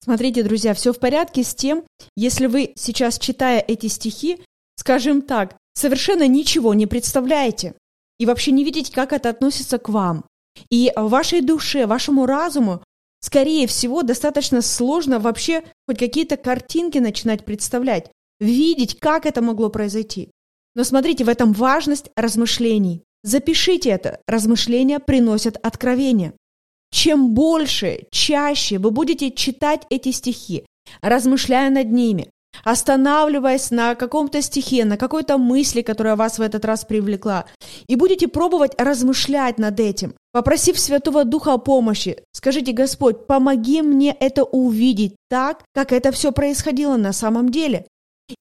Смотрите, 0.00 0.44
друзья, 0.44 0.74
все 0.74 0.92
в 0.92 1.00
порядке 1.00 1.42
с 1.42 1.56
тем, 1.56 1.82
если 2.16 2.46
вы 2.46 2.72
сейчас, 2.76 3.18
читая 3.18 3.58
эти 3.58 3.88
стихи, 3.88 4.40
скажем 4.76 5.22
так, 5.22 5.56
совершенно 5.74 6.28
ничего 6.28 6.72
не 6.72 6.86
представляете 6.86 7.74
и 8.20 8.26
вообще 8.26 8.52
не 8.52 8.62
видите, 8.62 8.92
как 8.92 9.12
это 9.12 9.30
относится 9.30 9.78
к 9.78 9.88
вам. 9.88 10.24
И 10.70 10.92
вашей 10.94 11.40
душе, 11.40 11.84
вашему 11.88 12.26
разуму, 12.26 12.84
скорее 13.22 13.66
всего, 13.66 14.04
достаточно 14.04 14.62
сложно 14.62 15.18
вообще 15.18 15.64
хоть 15.88 15.98
какие-то 15.98 16.36
картинки 16.36 16.98
начинать 16.98 17.44
представлять, 17.44 18.08
видеть, 18.38 19.00
как 19.00 19.26
это 19.26 19.42
могло 19.42 19.68
произойти. 19.68 20.30
Но 20.74 20.84
смотрите, 20.84 21.24
в 21.24 21.28
этом 21.28 21.52
важность 21.52 22.10
размышлений. 22.16 23.02
Запишите 23.22 23.90
это. 23.90 24.20
Размышления 24.26 24.98
приносят 24.98 25.56
откровение. 25.62 26.34
Чем 26.90 27.34
больше, 27.34 28.06
чаще 28.10 28.78
вы 28.78 28.90
будете 28.90 29.30
читать 29.32 29.82
эти 29.90 30.12
стихи, 30.12 30.64
размышляя 31.02 31.70
над 31.70 31.90
ними, 31.90 32.30
останавливаясь 32.62 33.70
на 33.70 33.94
каком-то 33.94 34.40
стихе, 34.42 34.84
на 34.84 34.96
какой-то 34.96 35.38
мысли, 35.38 35.82
которая 35.82 36.16
вас 36.16 36.38
в 36.38 36.42
этот 36.42 36.64
раз 36.64 36.84
привлекла, 36.84 37.46
и 37.88 37.96
будете 37.96 38.28
пробовать 38.28 38.72
размышлять 38.78 39.58
над 39.58 39.80
этим, 39.80 40.14
попросив 40.32 40.78
Святого 40.78 41.24
Духа 41.24 41.54
о 41.54 41.58
помощи. 41.58 42.18
Скажите, 42.32 42.72
Господь, 42.72 43.26
помоги 43.26 43.82
мне 43.82 44.16
это 44.20 44.44
увидеть 44.44 45.16
так, 45.28 45.64
как 45.74 45.92
это 45.92 46.12
все 46.12 46.30
происходило 46.30 46.96
на 46.96 47.12
самом 47.12 47.48
деле. 47.48 47.86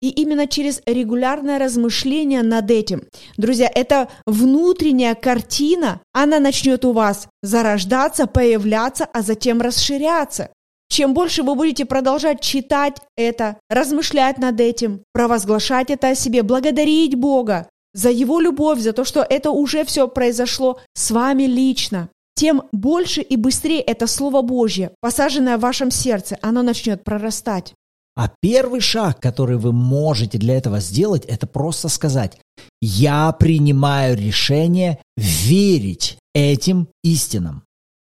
И 0.01 0.09
именно 0.09 0.47
через 0.47 0.81
регулярное 0.85 1.59
размышление 1.59 2.41
над 2.41 2.71
этим, 2.71 3.03
друзья, 3.35 3.69
эта 3.73 4.09
внутренняя 4.25 5.13
картина, 5.13 6.01
она 6.13 6.39
начнет 6.39 6.85
у 6.85 6.93
вас 6.93 7.27
зарождаться, 7.41 8.25
появляться, 8.25 9.05
а 9.05 9.21
затем 9.21 9.61
расширяться. 9.61 10.49
Чем 10.89 11.13
больше 11.13 11.43
вы 11.43 11.55
будете 11.55 11.85
продолжать 11.85 12.39
читать 12.39 12.97
это, 13.17 13.57
размышлять 13.69 14.37
над 14.37 14.61
этим, 14.61 15.03
провозглашать 15.11 15.89
это 15.89 16.09
о 16.09 16.15
себе, 16.15 16.43
благодарить 16.43 17.15
Бога 17.15 17.67
за 17.93 18.09
Его 18.09 18.39
любовь, 18.39 18.79
за 18.79 18.93
то, 18.93 19.03
что 19.03 19.25
это 19.27 19.51
уже 19.51 19.85
все 19.85 20.07
произошло 20.07 20.79
с 20.93 21.11
вами 21.11 21.43
лично, 21.43 22.09
тем 22.35 22.63
больше 22.71 23.21
и 23.21 23.37
быстрее 23.37 23.81
это 23.81 24.07
Слово 24.07 24.41
Божье, 24.41 24.91
посаженное 25.01 25.57
в 25.57 25.61
вашем 25.61 25.91
сердце, 25.91 26.37
оно 26.41 26.61
начнет 26.61 27.03
прорастать. 27.03 27.73
А 28.15 28.29
первый 28.41 28.79
шаг, 28.79 29.19
который 29.19 29.57
вы 29.57 29.71
можете 29.71 30.37
для 30.37 30.55
этого 30.55 30.79
сделать, 30.79 31.25
это 31.25 31.47
просто 31.47 31.89
сказать, 31.89 32.39
я 32.81 33.31
принимаю 33.31 34.15
решение 34.15 34.99
верить 35.17 36.17
этим 36.35 36.89
истинам. 37.03 37.63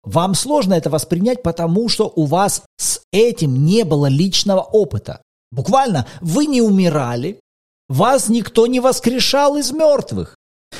Вам 0.03 0.33
сложно 0.33 0.73
это 0.73 0.89
воспринять, 0.89 1.43
потому 1.43 1.87
что 1.87 2.11
у 2.15 2.25
вас 2.25 2.63
с 2.77 3.01
этим 3.11 3.63
не 3.63 3.83
было 3.83 4.07
личного 4.07 4.61
опыта. 4.61 5.21
Буквально, 5.51 6.07
вы 6.21 6.47
не 6.47 6.61
умирали, 6.61 7.39
вас 7.87 8.29
никто 8.29 8.65
не 8.65 8.79
воскрешал 8.79 9.57
из 9.57 9.71
мертвых. 9.71 10.37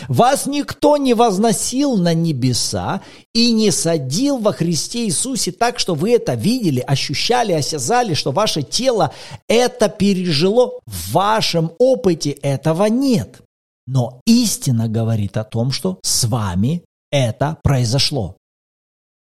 Вас 0.07 0.45
никто 0.45 0.97
не 0.97 1.13
возносил 1.13 1.97
на 1.97 2.13
небеса 2.13 3.01
и 3.33 3.51
не 3.51 3.71
садил 3.71 4.37
во 4.37 4.51
Христе 4.51 5.05
Иисусе 5.05 5.51
так, 5.51 5.79
что 5.79 5.95
вы 5.95 6.13
это 6.13 6.33
видели, 6.33 6.79
ощущали, 6.79 7.53
осязали, 7.53 8.13
что 8.13 8.31
ваше 8.31 8.63
тело 8.63 9.13
это 9.47 9.89
пережило. 9.89 10.79
В 10.85 11.11
вашем 11.11 11.71
опыте 11.77 12.31
этого 12.31 12.85
нет. 12.85 13.41
Но 13.87 14.21
истина 14.25 14.87
говорит 14.87 15.37
о 15.37 15.43
том, 15.43 15.71
что 15.71 15.99
с 16.03 16.25
вами 16.25 16.83
это 17.11 17.57
произошло. 17.63 18.37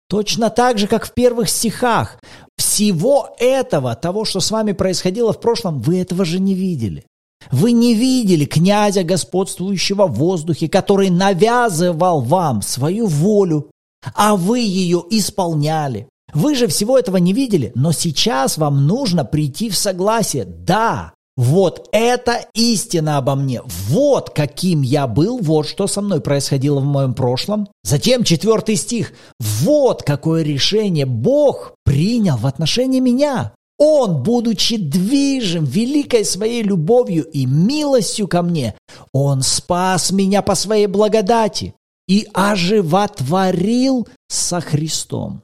Точно 0.07 0.49
так 0.49 0.77
же, 0.77 0.87
как 0.87 1.05
в 1.05 1.13
первых 1.13 1.49
стихах. 1.49 2.19
Всего 2.57 3.35
этого, 3.39 3.95
того, 3.95 4.23
что 4.23 4.39
с 4.39 4.51
вами 4.51 4.71
происходило 4.71 5.33
в 5.33 5.39
прошлом, 5.39 5.79
вы 5.79 5.99
этого 5.99 6.25
же 6.25 6.39
не 6.39 6.53
видели. 6.53 7.05
Вы 7.51 7.71
не 7.71 7.93
видели 7.93 8.45
князя, 8.45 9.03
господствующего 9.03 10.07
в 10.07 10.15
воздухе, 10.15 10.67
который 10.67 11.09
навязывал 11.09 12.21
вам 12.21 12.61
свою 12.61 13.07
волю, 13.07 13.69
а 14.13 14.35
вы 14.35 14.59
ее 14.59 15.03
исполняли. 15.09 16.07
Вы 16.33 16.55
же 16.55 16.67
всего 16.67 16.99
этого 16.99 17.17
не 17.17 17.33
видели, 17.33 17.71
но 17.75 17.91
сейчас 17.91 18.57
вам 18.57 18.87
нужно 18.87 19.23
прийти 19.23 19.69
в 19.69 19.77
согласие. 19.77 20.45
Да, 20.45 21.13
вот 21.37 21.89
это 21.91 22.45
истина 22.53 23.17
обо 23.17 23.35
мне. 23.35 23.61
Вот 23.89 24.29
каким 24.29 24.81
я 24.81 25.05
был, 25.05 25.39
вот 25.39 25.67
что 25.67 25.85
со 25.87 26.01
мной 26.01 26.21
происходило 26.21 26.79
в 26.79 26.85
моем 26.85 27.13
прошлом. 27.13 27.67
Затем 27.83 28.23
четвертый 28.23 28.77
стих. 28.77 29.11
Вот 29.39 30.03
какое 30.03 30.43
решение 30.43 31.05
Бог 31.05 31.73
принял 31.83 32.37
в 32.37 32.47
отношении 32.47 33.01
меня. 33.01 33.53
Он, 33.77 34.23
будучи 34.23 34.77
движим 34.77 35.65
великой 35.65 36.23
своей 36.23 36.63
любовью 36.63 37.25
и 37.25 37.45
милостью 37.45 38.27
ко 38.27 38.41
мне, 38.41 38.75
Он 39.11 39.41
спас 39.41 40.11
меня 40.11 40.41
по 40.41 40.55
своей 40.55 40.87
благодати 40.87 41.75
и 42.07 42.27
оживотворил 42.33 44.07
со 44.29 44.61
Христом. 44.61 45.41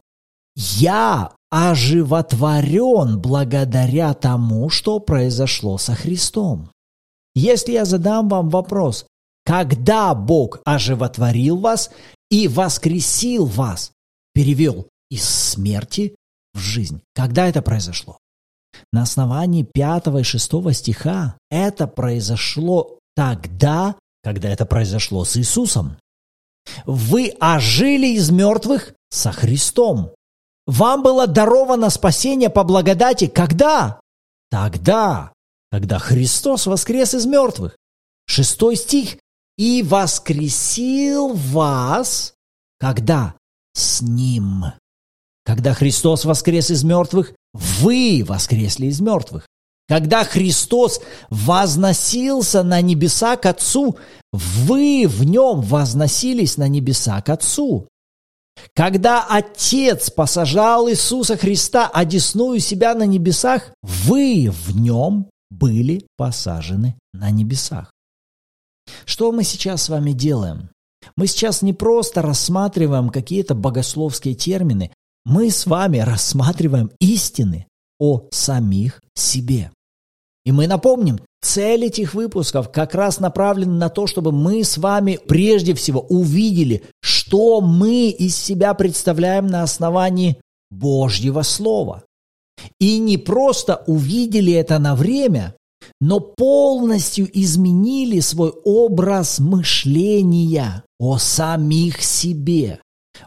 Я 0.56 1.34
оживотворен 1.50 3.20
благодаря 3.20 4.14
тому, 4.14 4.70
что 4.70 5.00
произошло 5.00 5.78
со 5.78 5.96
Христом. 5.96 6.72
Если 7.36 7.74
я 7.74 7.86
задам 7.86 8.30
вам 8.30 8.50
вопрос, 8.50 9.06
когда 9.46 10.14
Бог 10.14 10.60
оживотворил 10.66 11.58
вас 11.58 11.92
и 12.30 12.48
воскресил 12.48 13.46
вас, 13.46 13.92
перевел 14.34 14.88
из 15.10 15.24
смерти 15.24 16.16
в 16.54 16.60
жизнь, 16.60 17.02
когда 17.14 17.48
это 17.48 17.62
произошло? 17.62 18.18
На 18.92 19.04
основании 19.04 19.64
5 19.64 20.08
и 20.20 20.24
6 20.24 20.52
стиха 20.74 21.38
это 21.50 21.88
произошло 21.88 23.00
тогда, 23.16 23.96
когда 24.24 24.50
это 24.50 24.66
произошло 24.66 25.26
с 25.26 25.38
Иисусом. 25.38 25.98
Вы 26.86 27.34
ожили 27.40 28.16
из 28.16 28.30
мертвых 28.30 28.94
со 29.10 29.32
Христом. 29.32 30.12
Вам 30.68 31.04
было 31.04 31.28
даровано 31.28 31.90
спасение 31.90 32.50
по 32.50 32.64
благодати 32.64 33.28
когда? 33.28 34.00
Тогда, 34.50 35.34
когда 35.72 35.98
Христос 36.00 36.68
воскрес 36.68 37.14
из 37.14 37.26
мертвых. 37.26 37.76
Шестой 38.28 38.76
стих. 38.76 39.18
«И 39.58 39.84
воскресил 39.84 41.34
вас, 41.34 42.34
когда? 42.80 43.36
С 43.74 44.02
Ним». 44.02 44.74
Когда 45.46 45.74
Христос 45.74 46.26
воскрес 46.26 46.70
из 46.70 46.84
мертвых, 46.84 47.34
вы 47.54 48.24
воскресли 48.26 48.88
из 48.88 49.02
мертвых. 49.02 49.48
Когда 49.88 50.24
Христос 50.24 51.02
возносился 51.30 52.64
на 52.64 52.80
небеса 52.82 53.36
к 53.36 53.46
Отцу, 53.46 53.98
вы 54.32 55.06
в 55.08 55.26
нем 55.26 55.62
возносились 55.62 56.58
на 56.58 56.68
небеса 56.68 57.22
к 57.22 57.30
Отцу. 57.30 57.88
Когда 58.74 59.26
Отец 59.28 60.10
посажал 60.10 60.90
Иисуса 60.90 61.36
Христа, 61.36 61.88
одесную 61.88 62.60
себя 62.60 62.94
на 62.96 63.04
небесах, 63.04 63.74
вы 63.82 64.50
в 64.50 64.78
нем 64.80 65.30
были 65.50 66.08
посажены 66.16 66.96
на 67.14 67.30
небесах. 67.32 67.92
Что 69.06 69.32
мы 69.32 69.44
сейчас 69.44 69.84
с 69.84 69.90
вами 69.90 70.12
делаем? 70.12 70.70
Мы 71.18 71.28
сейчас 71.28 71.62
не 71.62 71.74
просто 71.74 72.22
рассматриваем 72.22 73.10
какие-то 73.10 73.56
богословские 73.56 74.36
термины, 74.36 74.92
мы 75.26 75.52
с 75.52 75.66
вами 75.66 76.00
рассматриваем 76.00 76.92
истины 77.00 77.68
о 78.00 78.28
самих 78.32 79.02
себе. 79.16 79.72
И 80.46 80.52
мы 80.52 80.68
напомним, 80.68 81.20
цель 81.42 81.86
этих 81.86 82.14
выпусков 82.14 82.72
как 82.72 82.96
раз 82.96 83.20
направлена 83.20 83.74
на 83.74 83.90
то, 83.90 84.08
чтобы 84.08 84.32
мы 84.32 84.64
с 84.64 84.78
вами 84.78 85.20
прежде 85.28 85.76
всего 85.76 86.02
увидели, 86.02 86.84
что 87.02 87.62
мы 87.62 88.10
из 88.10 88.36
себя 88.36 88.74
представляем 88.74 89.48
на 89.48 89.62
основании 89.62 90.42
Божьего 90.72 91.44
Слова. 91.44 92.04
И 92.80 92.98
не 93.00 93.18
просто 93.18 93.84
увидели 93.88 94.54
это 94.54 94.80
на 94.80 94.96
время, 94.96 95.56
но 96.00 96.20
полностью 96.20 97.28
изменили 97.32 98.20
свой 98.20 98.50
образ 98.64 99.40
мышления 99.40 100.84
о 101.00 101.18
самих 101.18 102.02
себе. 102.02 102.80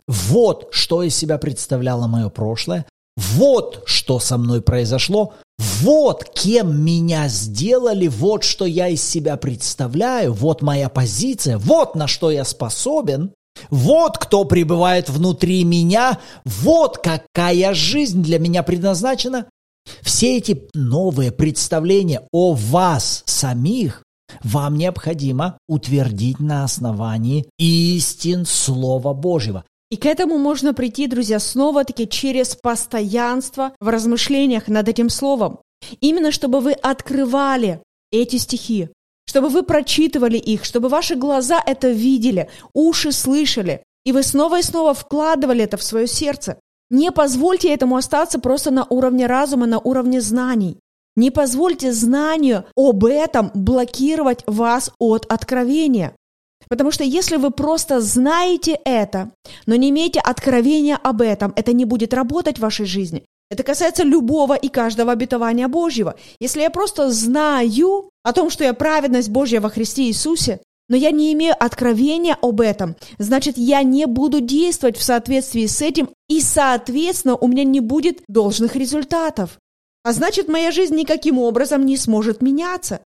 Вот 0.07 0.69
что 0.71 1.03
из 1.03 1.15
себя 1.15 1.39
представляло 1.39 2.07
мое 2.07 2.29
прошлое, 2.29 2.87
вот 3.17 3.83
что 3.87 4.19
со 4.19 4.39
мной 4.39 4.61
произошло, 4.61 5.35
вот 5.59 6.25
кем 6.25 6.85
меня 6.85 7.29
сделали, 7.29 8.09
вот 8.09 8.43
что 8.45 8.65
я 8.65 8.89
из 8.89 9.03
себя 9.03 9.37
представляю, 9.37 10.33
вот 10.33 10.63
моя 10.63 10.89
позиция, 10.89 11.59
вот 11.59 11.95
на 11.95 12.09
что 12.09 12.31
я 12.31 12.45
способен, 12.45 13.33
вот 13.71 14.19
кто 14.19 14.45
пребывает 14.45 15.09
внутри 15.09 15.63
меня, 15.65 16.19
вот 16.45 16.99
какая 16.99 17.73
жизнь 17.75 18.23
для 18.23 18.39
меня 18.39 18.63
предназначена. 18.63 19.47
Все 20.01 20.39
эти 20.39 20.67
новые 20.75 21.31
представления 21.31 22.23
о 22.33 22.55
вас 22.55 23.23
самих 23.27 24.03
вам 24.43 24.77
необходимо 24.77 25.59
утвердить 25.69 26.41
на 26.41 26.65
основании 26.65 27.47
истин 27.59 28.47
Слова 28.47 29.13
Божьего. 29.13 29.65
И 29.95 29.97
к 29.97 30.07
этому 30.07 30.39
можно 30.39 30.75
прийти, 30.75 31.07
друзья, 31.07 31.39
снова-таки 31.39 32.09
через 32.09 32.57
постоянство 32.57 33.77
в 33.79 33.89
размышлениях 33.89 34.67
над 34.67 34.89
этим 34.89 35.09
словом. 35.09 35.61
Именно 36.01 36.33
чтобы 36.33 36.59
вы 36.59 36.73
открывали 36.73 37.81
эти 38.11 38.35
стихи, 38.35 38.89
чтобы 39.29 39.51
вы 39.51 39.63
прочитывали 39.63 40.37
их, 40.37 40.65
чтобы 40.65 40.89
ваши 40.89 41.15
глаза 41.15 41.63
это 41.65 41.91
видели, 41.91 42.51
уши 42.73 43.13
слышали, 43.13 43.85
и 44.05 44.11
вы 44.11 44.25
снова 44.25 44.59
и 44.59 44.63
снова 44.63 44.95
вкладывали 44.95 45.63
это 45.63 45.77
в 45.77 45.85
свое 45.85 46.09
сердце. 46.09 46.59
Не 46.91 47.13
позвольте 47.13 47.73
этому 47.73 47.95
остаться 47.95 48.41
просто 48.41 48.73
на 48.73 48.85
уровне 48.91 49.27
разума, 49.27 49.67
на 49.67 49.79
уровне 49.79 50.21
знаний. 50.21 50.81
Не 51.15 51.31
позвольте 51.31 51.93
знанию 51.93 52.65
об 52.77 53.05
этом 53.05 53.53
блокировать 53.55 54.43
вас 54.49 54.91
от 54.99 55.25
откровения. 55.33 56.17
Потому 56.69 56.91
что 56.91 57.05
если 57.05 57.37
вы 57.37 57.51
просто 57.51 58.01
знаете 58.01 58.79
это, 58.85 59.31
но 59.67 59.77
не 59.77 59.91
имеете 59.91 60.21
откровения 60.21 60.97
об 60.97 61.21
этом, 61.21 61.53
это 61.57 61.73
не 61.73 61.85
будет 61.85 62.15
работать 62.15 62.59
в 62.59 62.63
вашей 62.63 62.87
жизни. 62.87 63.25
Это 63.51 63.63
касается 63.63 64.03
любого 64.03 64.55
и 64.55 64.69
каждого 64.69 65.13
обетования 65.13 65.69
Божьего. 65.69 66.17
Если 66.41 66.61
я 66.61 66.71
просто 66.71 67.11
знаю 67.11 68.11
о 68.23 68.33
том, 68.33 68.51
что 68.51 68.65
я 68.65 68.75
праведность 68.75 69.29
Божья 69.29 69.61
во 69.61 69.69
Христе 69.69 70.05
Иисусе, 70.05 70.61
но 70.89 70.97
я 70.97 71.11
не 71.11 71.33
имею 71.33 71.55
откровения 71.59 72.37
об 72.41 72.61
этом, 72.61 72.97
значит, 73.19 73.57
я 73.57 73.83
не 73.83 74.07
буду 74.07 74.41
действовать 74.41 74.97
в 74.97 75.03
соответствии 75.03 75.67
с 75.67 75.81
этим, 75.81 76.11
и, 76.29 76.41
соответственно, 76.41 77.37
у 77.37 77.47
меня 77.47 77.65
не 77.65 77.81
будет 77.81 78.23
должных 78.29 78.77
результатов. 78.77 79.59
А 80.03 80.13
значит, 80.13 80.49
моя 80.49 80.71
жизнь 80.71 80.95
никаким 80.95 81.39
образом 81.39 81.87
не 81.87 81.97
сможет 81.97 82.43
меняться. 82.43 83.01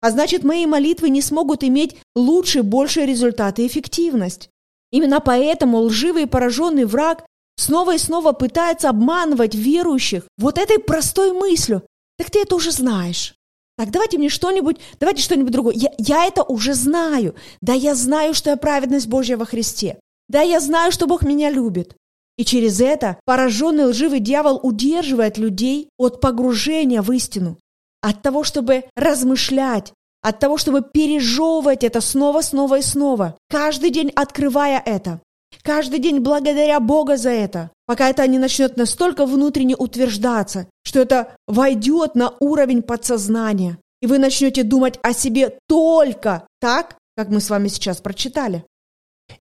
А 0.00 0.10
значит, 0.10 0.44
мои 0.44 0.66
молитвы 0.66 1.10
не 1.10 1.20
смогут 1.20 1.62
иметь 1.62 1.96
лучше, 2.14 2.62
большие 2.62 3.06
результаты 3.06 3.62
и 3.62 3.66
эффективность. 3.66 4.48
Именно 4.90 5.20
поэтому 5.20 5.78
лживый 5.78 6.22
и 6.22 6.26
пораженный 6.26 6.86
враг 6.86 7.24
снова 7.56 7.94
и 7.94 7.98
снова 7.98 8.32
пытается 8.32 8.88
обманывать 8.88 9.54
верующих 9.54 10.24
вот 10.38 10.58
этой 10.58 10.78
простой 10.78 11.32
мыслью. 11.32 11.82
Так 12.16 12.30
ты 12.30 12.40
это 12.40 12.56
уже 12.56 12.70
знаешь. 12.70 13.34
Так, 13.76 13.90
давайте 13.90 14.18
мне 14.18 14.28
что-нибудь, 14.28 14.78
давайте 14.98 15.22
что-нибудь 15.22 15.52
другое. 15.52 15.74
Я, 15.74 15.90
я 15.98 16.26
это 16.26 16.42
уже 16.42 16.74
знаю. 16.74 17.34
Да, 17.60 17.72
я 17.72 17.94
знаю, 17.94 18.34
что 18.34 18.50
я 18.50 18.56
праведность 18.56 19.06
Божья 19.06 19.36
во 19.36 19.44
Христе. 19.44 19.98
Да, 20.28 20.42
я 20.42 20.60
знаю, 20.60 20.92
что 20.92 21.06
Бог 21.06 21.22
меня 21.22 21.50
любит. 21.50 21.96
И 22.36 22.44
через 22.44 22.80
это 22.80 23.18
пораженный 23.26 23.86
лживый 23.86 24.20
дьявол 24.20 24.60
удерживает 24.62 25.38
людей 25.38 25.90
от 25.98 26.20
погружения 26.20 27.02
в 27.02 27.12
истину 27.12 27.58
от 28.02 28.22
того, 28.22 28.44
чтобы 28.44 28.84
размышлять, 28.96 29.92
от 30.22 30.38
того, 30.38 30.58
чтобы 30.58 30.82
пережевывать 30.82 31.84
это 31.84 32.00
снова, 32.00 32.42
снова 32.42 32.78
и 32.78 32.82
снова, 32.82 33.36
каждый 33.48 33.90
день 33.90 34.10
открывая 34.14 34.82
это, 34.84 35.20
каждый 35.62 35.98
день 35.98 36.20
благодаря 36.20 36.80
Бога 36.80 37.16
за 37.16 37.30
это, 37.30 37.70
пока 37.86 38.08
это 38.08 38.26
не 38.26 38.38
начнет 38.38 38.76
настолько 38.76 39.26
внутренне 39.26 39.76
утверждаться, 39.76 40.66
что 40.84 41.00
это 41.00 41.34
войдет 41.46 42.14
на 42.14 42.34
уровень 42.40 42.82
подсознания, 42.82 43.78
и 44.02 44.06
вы 44.06 44.18
начнете 44.18 44.62
думать 44.62 44.98
о 45.02 45.12
себе 45.12 45.58
только 45.68 46.46
так, 46.60 46.96
как 47.16 47.28
мы 47.28 47.40
с 47.40 47.50
вами 47.50 47.68
сейчас 47.68 48.00
прочитали. 48.00 48.64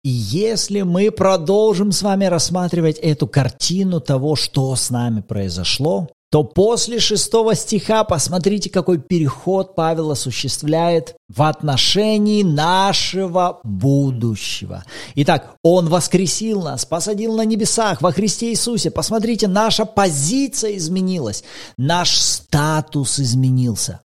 И 0.03 0.09
если 0.09 0.81
мы 0.81 1.11
продолжим 1.11 1.91
с 1.91 2.01
вами 2.01 2.25
рассматривать 2.25 2.99
эту 2.99 3.27
картину 3.27 3.99
того, 3.99 4.35
что 4.35 4.75
с 4.75 4.89
нами 4.89 5.21
произошло, 5.21 6.09
то 6.31 6.43
после 6.43 6.99
шестого 6.99 7.55
стиха 7.55 8.03
посмотрите, 8.03 8.69
какой 8.69 8.99
переход 8.99 9.75
Павел 9.75 10.11
осуществляет 10.11 11.15
в 11.27 11.41
отношении 11.41 12.43
нашего 12.43 13.59
будущего. 13.63 14.83
Итак, 15.15 15.55
Он 15.63 15.89
воскресил 15.89 16.61
нас, 16.61 16.85
посадил 16.85 17.35
на 17.35 17.45
небесах 17.45 18.01
во 18.01 18.11
Христе 18.11 18.51
Иисусе. 18.51 18.91
Посмотрите, 18.91 19.47
наша 19.47 19.85
позиция 19.85 20.77
изменилась, 20.77 21.43
наш 21.77 22.15
статус 22.15 23.19
изменился. 23.19 24.01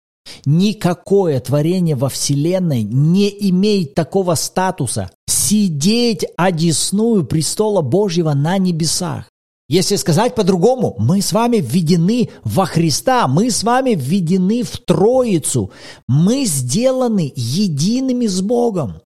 Никакое 0.44 1.40
творение 1.40 1.94
во 1.94 2.08
Вселенной 2.08 2.82
не 2.82 3.28
имеет 3.48 3.94
такого 3.94 4.34
статуса 4.34 5.10
сидеть 5.26 6.26
одесную 6.36 7.24
престола 7.24 7.80
Божьего 7.80 8.34
на 8.34 8.58
небесах. 8.58 9.30
Если 9.68 9.96
сказать 9.96 10.34
по-другому, 10.34 10.94
мы 10.98 11.20
с 11.20 11.32
вами 11.32 11.58
введены 11.58 12.30
во 12.42 12.64
Христа, 12.64 13.28
мы 13.28 13.50
с 13.50 13.62
вами 13.62 13.94
введены 13.94 14.62
в 14.62 14.78
Троицу, 14.78 15.70
мы 16.06 16.46
сделаны 16.46 17.32
едиными 17.36 18.26
с 18.26 18.40
Богом. 18.40 19.02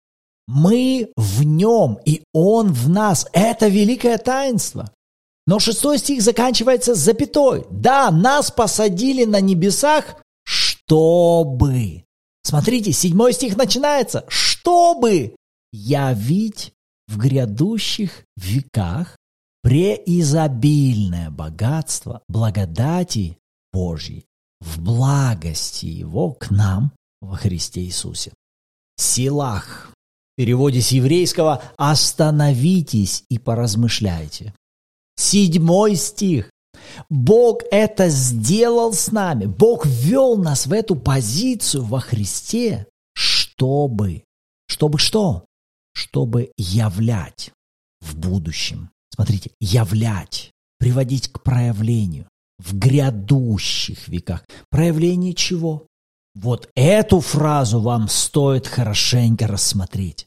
Мы 0.46 1.10
в 1.16 1.42
Нем, 1.42 1.98
и 2.04 2.22
Он 2.32 2.72
в 2.72 2.88
нас. 2.88 3.26
Это 3.32 3.68
великое 3.68 4.18
таинство. 4.18 4.92
Но 5.46 5.58
шестой 5.58 5.98
стих 5.98 6.22
заканчивается 6.22 6.94
запятой. 6.94 7.64
Да, 7.70 8.10
нас 8.12 8.50
посадили 8.50 9.24
на 9.24 9.40
небесах, 9.40 10.16
чтобы. 10.44 12.04
Смотрите, 12.44 12.92
седьмой 12.92 13.32
стих 13.32 13.56
начинается. 13.56 14.24
Чтобы 14.28 15.34
явить 15.72 16.72
в 17.08 17.18
грядущих 17.18 18.24
веках 18.36 19.16
преизобильное 19.62 21.30
богатство 21.30 22.22
благодати 22.28 23.38
Божьей 23.72 24.26
в 24.60 24.80
благости 24.80 25.86
Его 25.86 26.32
к 26.32 26.50
нам 26.50 26.92
во 27.20 27.36
Христе 27.36 27.82
Иисусе. 27.82 28.32
Силах. 28.96 29.92
В 30.32 30.36
переводе 30.36 30.80
с 30.80 30.88
еврейского 30.88 31.62
«остановитесь 31.76 33.24
и 33.28 33.38
поразмышляйте». 33.38 34.54
Седьмой 35.16 35.96
стих. 35.96 36.50
Бог 37.08 37.62
это 37.70 38.08
сделал 38.08 38.92
с 38.92 39.12
нами. 39.12 39.46
Бог 39.46 39.86
ввел 39.86 40.36
нас 40.36 40.66
в 40.66 40.72
эту 40.72 40.96
позицию 40.96 41.84
во 41.84 42.00
Христе, 42.00 42.86
чтобы, 43.14 44.24
чтобы 44.66 44.98
что? 44.98 45.44
Чтобы 45.94 46.50
являть 46.56 47.52
в 48.00 48.16
будущем 48.16 48.90
Смотрите, 49.22 49.52
являть, 49.60 50.50
приводить 50.80 51.28
к 51.28 51.44
проявлению 51.44 52.26
в 52.58 52.76
грядущих 52.76 54.08
веках. 54.08 54.44
Проявление 54.68 55.32
чего? 55.32 55.86
Вот 56.34 56.68
эту 56.74 57.20
фразу 57.20 57.80
вам 57.80 58.08
стоит 58.08 58.66
хорошенько 58.66 59.46
рассмотреть. 59.46 60.26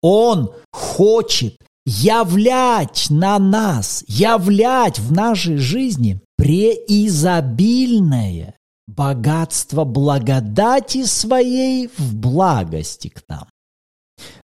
Он 0.00 0.52
хочет 0.70 1.56
являть 1.84 3.08
на 3.10 3.36
нас, 3.40 4.04
являть 4.06 5.00
в 5.00 5.10
нашей 5.10 5.56
жизни 5.56 6.20
преизобильное 6.36 8.54
богатство 8.86 9.82
благодати 9.82 11.04
своей 11.04 11.90
в 11.98 12.14
благости 12.14 13.08
к 13.08 13.24
нам. 13.28 13.48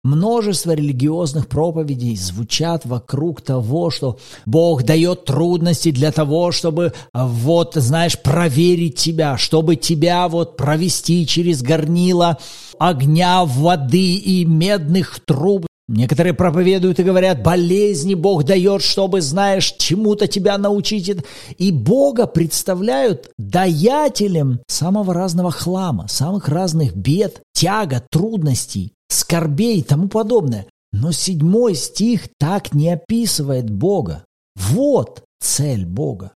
Множество 0.04 0.72
религиозных 0.72 1.48
проповедей 1.48 2.14
звучат 2.14 2.84
вокруг 2.84 3.40
того, 3.40 3.88
что 3.90 4.18
Бог 4.44 4.82
дает 4.82 5.24
трудности 5.24 5.90
для 5.90 6.12
того, 6.12 6.52
чтобы, 6.52 6.92
а, 7.14 7.26
вот, 7.26 7.72
знаешь, 7.76 8.20
проверить 8.20 8.96
тебя, 8.96 9.38
чтобы 9.38 9.76
тебя 9.76 10.28
вот 10.28 10.58
провести 10.58 11.26
через 11.26 11.62
горнило 11.62 12.36
огня, 12.78 13.46
воды 13.46 14.16
и 14.16 14.44
медных 14.44 15.20
труб, 15.24 15.66
Некоторые 15.86 16.32
проповедуют 16.32 16.98
и 16.98 17.02
говорят, 17.02 17.42
болезни 17.42 18.14
Бог 18.14 18.44
дает, 18.44 18.82
чтобы, 18.82 19.20
знаешь, 19.20 19.74
чему-то 19.76 20.26
тебя 20.26 20.56
научить. 20.56 21.14
И 21.58 21.70
Бога 21.72 22.26
представляют 22.26 23.30
даятелем 23.36 24.60
самого 24.66 25.12
разного 25.12 25.50
хлама, 25.50 26.08
самых 26.08 26.48
разных 26.48 26.96
бед, 26.96 27.42
тяга, 27.52 28.02
трудностей, 28.10 28.93
скорбей 29.08 29.80
и 29.80 29.82
тому 29.82 30.08
подобное. 30.08 30.66
Но 30.92 31.12
седьмой 31.12 31.74
стих 31.74 32.28
так 32.38 32.72
не 32.72 32.90
описывает 32.90 33.70
Бога. 33.70 34.24
Вот 34.54 35.24
цель 35.40 35.84
Бога. 35.84 36.34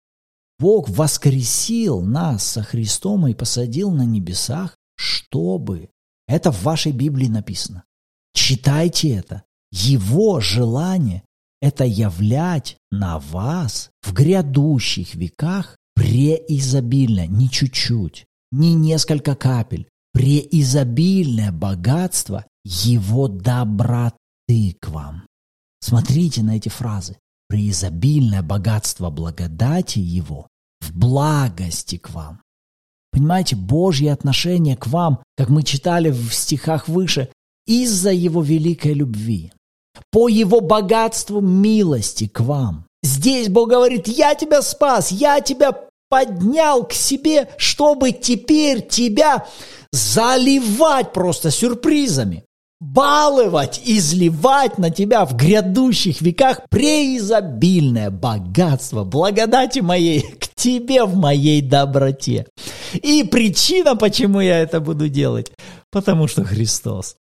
Бог 0.59 0.89
воскресил 0.89 2.01
нас 2.01 2.45
со 2.45 2.63
Христом 2.63 3.27
и 3.27 3.35
посадил 3.35 3.91
на 3.91 4.03
небесах, 4.03 4.77
чтобы... 4.97 5.91
Это 6.29 6.51
в 6.51 6.63
вашей 6.63 6.93
Библии 6.93 7.29
написано. 7.29 7.85
Читайте 8.35 9.11
это. 9.11 9.45
Его 9.71 10.41
желание– 10.41 11.23
это 11.61 11.85
являть 11.85 12.79
на 12.91 13.19
вас 13.19 13.91
в 14.03 14.13
грядущих 14.13 15.15
веках 15.15 15.77
преизобильно, 15.95 17.27
не 17.27 17.49
чуть-чуть, 17.49 18.27
не 18.53 18.75
несколько 18.75 19.35
капель, 19.35 19.89
преизобильное 20.17 21.53
богатство 21.53 22.47
Его 22.65 23.29
доброты 23.29 24.75
к 24.81 24.89
вам. 24.89 25.27
Смотрите 25.81 26.43
на 26.43 26.57
эти 26.57 26.71
фразы. 26.71 27.19
Преизобильное 27.49 28.43
богатство 28.43 29.11
благодати 29.11 29.99
Его 29.99 30.49
в 30.81 30.97
благости 30.97 31.99
к 31.99 32.09
вам. 32.09 32.41
Понимаете, 33.13 33.57
Божье 33.57 34.11
отношение 34.11 34.75
к 34.75 34.87
вам, 34.87 35.23
как 35.37 35.51
мы 35.51 35.63
читали 35.63 36.11
в 36.11 36.33
стихах 36.33 36.89
выше, 36.89 37.29
из-за 37.67 38.11
Его 38.11 38.41
великой 38.41 38.95
любви, 38.95 39.53
по 40.11 40.29
Его 40.29 40.63
богатству 40.63 41.43
милости 41.43 42.27
к 42.27 42.41
вам. 42.41 42.87
Здесь 43.03 43.51
Бог 43.51 43.69
говорит, 43.69 44.09
я 44.09 44.35
тебя 44.35 44.63
спас, 44.63 45.13
я 45.13 45.43
тебя 45.43 45.73
поднял 46.09 46.87
к 46.87 46.95
себе, 46.95 47.51
чтобы 47.59 48.13
теперь 48.13 48.87
тебя 48.87 49.47
заливать 49.97 51.13
просто 51.13 51.51
сюрпризами, 51.51 52.45
баловать, 52.81 53.81
изливать 53.85 54.79
на 54.79 54.91
тебя 54.91 55.25
в 55.25 55.35
грядущих 55.35 56.21
веках 56.21 56.61
преизобильное 56.69 58.11
богатство 58.11 59.05
благодати 59.05 59.81
моей 59.81 60.21
к 60.21 60.49
тебе 60.55 61.05
в 61.05 61.17
моей 61.17 61.63
доброте. 61.63 62.47
И 62.95 63.25
причина, 63.25 63.97
почему 63.97 64.41
я 64.41 64.59
это 64.59 64.81
буду 64.81 65.09
делать, 65.09 65.51
потому 65.91 66.29
что 66.29 66.45
Христос. 66.45 67.17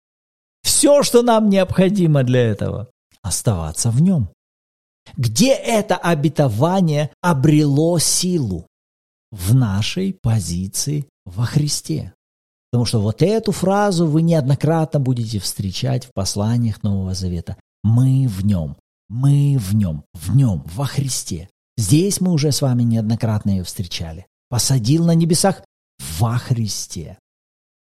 Все, 0.62 1.02
что 1.02 1.22
нам 1.22 1.48
необходимо 1.48 2.22
для 2.22 2.40
этого, 2.40 2.88
оставаться 3.22 3.90
в 3.90 4.00
нем. 4.00 4.28
Где 5.16 5.54
это 5.54 5.96
обетование 5.96 7.10
обрело 7.20 7.98
силу? 7.98 8.66
В 9.32 9.54
нашей 9.54 10.12
позиции 10.12 11.06
во 11.24 11.44
Христе. 11.44 12.12
Потому 12.70 12.84
что 12.84 13.00
вот 13.00 13.22
эту 13.22 13.52
фразу 13.52 14.06
вы 14.06 14.22
неоднократно 14.22 15.00
будете 15.00 15.40
встречать 15.40 16.04
в 16.06 16.12
посланиях 16.12 16.82
Нового 16.82 17.14
Завета. 17.14 17.56
Мы 17.82 18.26
в 18.28 18.44
нем, 18.44 18.76
мы 19.08 19.56
в 19.58 19.74
нем, 19.74 20.04
в 20.14 20.34
нем, 20.34 20.62
во 20.66 20.84
Христе. 20.84 21.48
Здесь 21.76 22.20
мы 22.20 22.32
уже 22.32 22.52
с 22.52 22.62
вами 22.62 22.82
неоднократно 22.84 23.50
ее 23.50 23.64
встречали. 23.64 24.26
Посадил 24.48 25.04
на 25.04 25.14
небесах 25.14 25.62
во 26.18 26.38
Христе. 26.38 27.18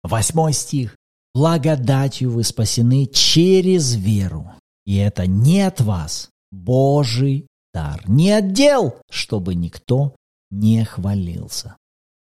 Восьмой 0.03 0.53
стих. 0.53 0.95
Благодатью 1.35 2.31
вы 2.31 2.43
спасены 2.43 3.05
через 3.05 3.95
веру. 3.95 4.51
И 4.85 4.95
это 4.95 5.27
не 5.27 5.61
от 5.61 5.81
вас, 5.81 6.29
Божий 6.51 7.47
дар. 7.73 8.01
Не 8.07 8.31
отдел, 8.31 8.95
чтобы 9.11 9.53
никто 9.53 10.15
не 10.49 10.83
хвалился. 10.83 11.75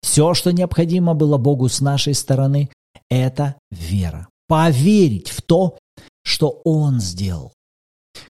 Все, 0.02 0.34
что 0.34 0.52
необходимо 0.52 1.14
было 1.14 1.38
Богу 1.38 1.68
с 1.68 1.80
нашей 1.80 2.14
стороны, 2.14 2.70
это 3.08 3.56
вера. 3.70 4.28
Поверить 4.48 5.28
в 5.28 5.42
то, 5.42 5.78
что 6.24 6.60
Он 6.64 7.00
сделал. 7.00 7.52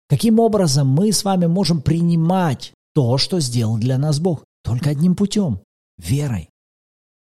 Каким 0.09 0.39
образом 0.41 0.89
мы 0.89 1.13
с 1.13 1.25
вами 1.25 1.47
можем 1.47 1.81
принимать 1.81 2.73
то, 2.95 3.19
что 3.19 3.41
сделал 3.41 3.79
для 3.79 3.99
нас 3.99 4.19
Бог? 4.19 4.45
Только 4.65 4.91
одним 4.91 5.15
путем– 5.15 5.61
верой. 5.99 6.51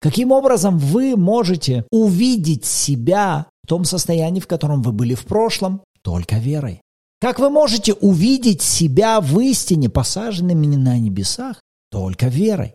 Каким 0.01 0.33
образом 0.33 0.79
вы 0.79 1.17
можете 1.17 1.85
увидеть 1.91 2.65
себя 2.65 3.47
в 3.63 3.69
том 3.69 3.85
состоянии, 3.85 4.41
в 4.41 4.47
котором 4.47 4.83
вы 4.83 4.93
были 4.93 5.15
в 5.15 5.27
прошлом? 5.27 5.83
Только 6.03 6.37
верой. 6.37 6.81
Как 7.21 7.39
вы 7.39 7.51
можете 7.51 7.93
увидеть 7.93 8.63
себя 8.63 9.21
в 9.21 9.39
истине, 9.41 9.91
посаженными 9.91 10.75
на 10.75 10.99
небесах? 10.99 11.61
Только 11.91 12.29
верой. 12.29 12.75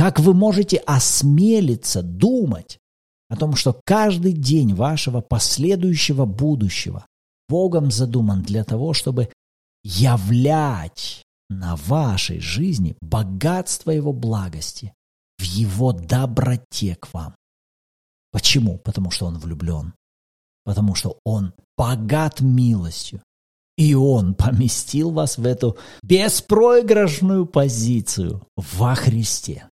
Как 0.00 0.18
вы 0.18 0.32
можете 0.32 0.78
осмелиться 0.78 2.02
думать 2.02 2.78
о 3.28 3.36
том, 3.36 3.54
что 3.54 3.78
каждый 3.84 4.32
день 4.32 4.72
вашего 4.72 5.20
последующего 5.20 6.24
будущего 6.24 7.04
Богом 7.50 7.90
задуман 7.90 8.40
для 8.40 8.64
того, 8.64 8.94
чтобы 8.94 9.30
являть 9.84 11.22
на 11.50 11.76
вашей 11.76 12.40
жизни 12.40 12.96
богатство 13.02 13.90
Его 13.90 14.14
благости 14.14 14.94
в 15.38 15.42
Его 15.42 15.92
доброте 15.92 16.96
к 16.96 17.12
вам. 17.12 17.34
Почему? 18.32 18.78
Потому 18.78 19.10
что 19.10 19.26
Он 19.26 19.38
влюблен. 19.38 19.92
Потому 20.64 20.94
что 20.94 21.18
Он 21.26 21.52
богат 21.76 22.40
милостью. 22.40 23.22
И 23.76 23.94
Он 23.94 24.32
поместил 24.34 25.10
вас 25.10 25.36
в 25.36 25.44
эту 25.44 25.76
беспроигрышную 26.02 27.44
позицию 27.44 28.46
во 28.56 28.94
Христе. 28.94 29.69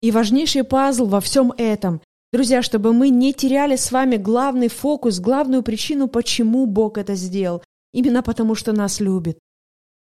И 0.00 0.10
важнейший 0.10 0.64
пазл 0.64 1.06
во 1.06 1.20
всем 1.20 1.52
этом, 1.56 2.00
друзья, 2.32 2.62
чтобы 2.62 2.92
мы 2.92 3.08
не 3.08 3.32
теряли 3.32 3.76
с 3.76 3.90
вами 3.90 4.16
главный 4.16 4.68
фокус, 4.68 5.18
главную 5.18 5.62
причину, 5.62 6.06
почему 6.06 6.66
Бог 6.66 6.98
это 6.98 7.14
сделал. 7.14 7.62
Именно 7.92 8.22
потому, 8.22 8.54
что 8.54 8.72
нас 8.72 9.00
любит. 9.00 9.38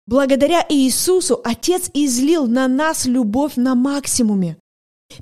Благодаря 0.07 0.65
Иисусу 0.67 1.39
Отец 1.43 1.89
излил 1.93 2.47
на 2.47 2.67
нас 2.67 3.05
любовь 3.05 3.55
на 3.55 3.75
максимуме. 3.75 4.57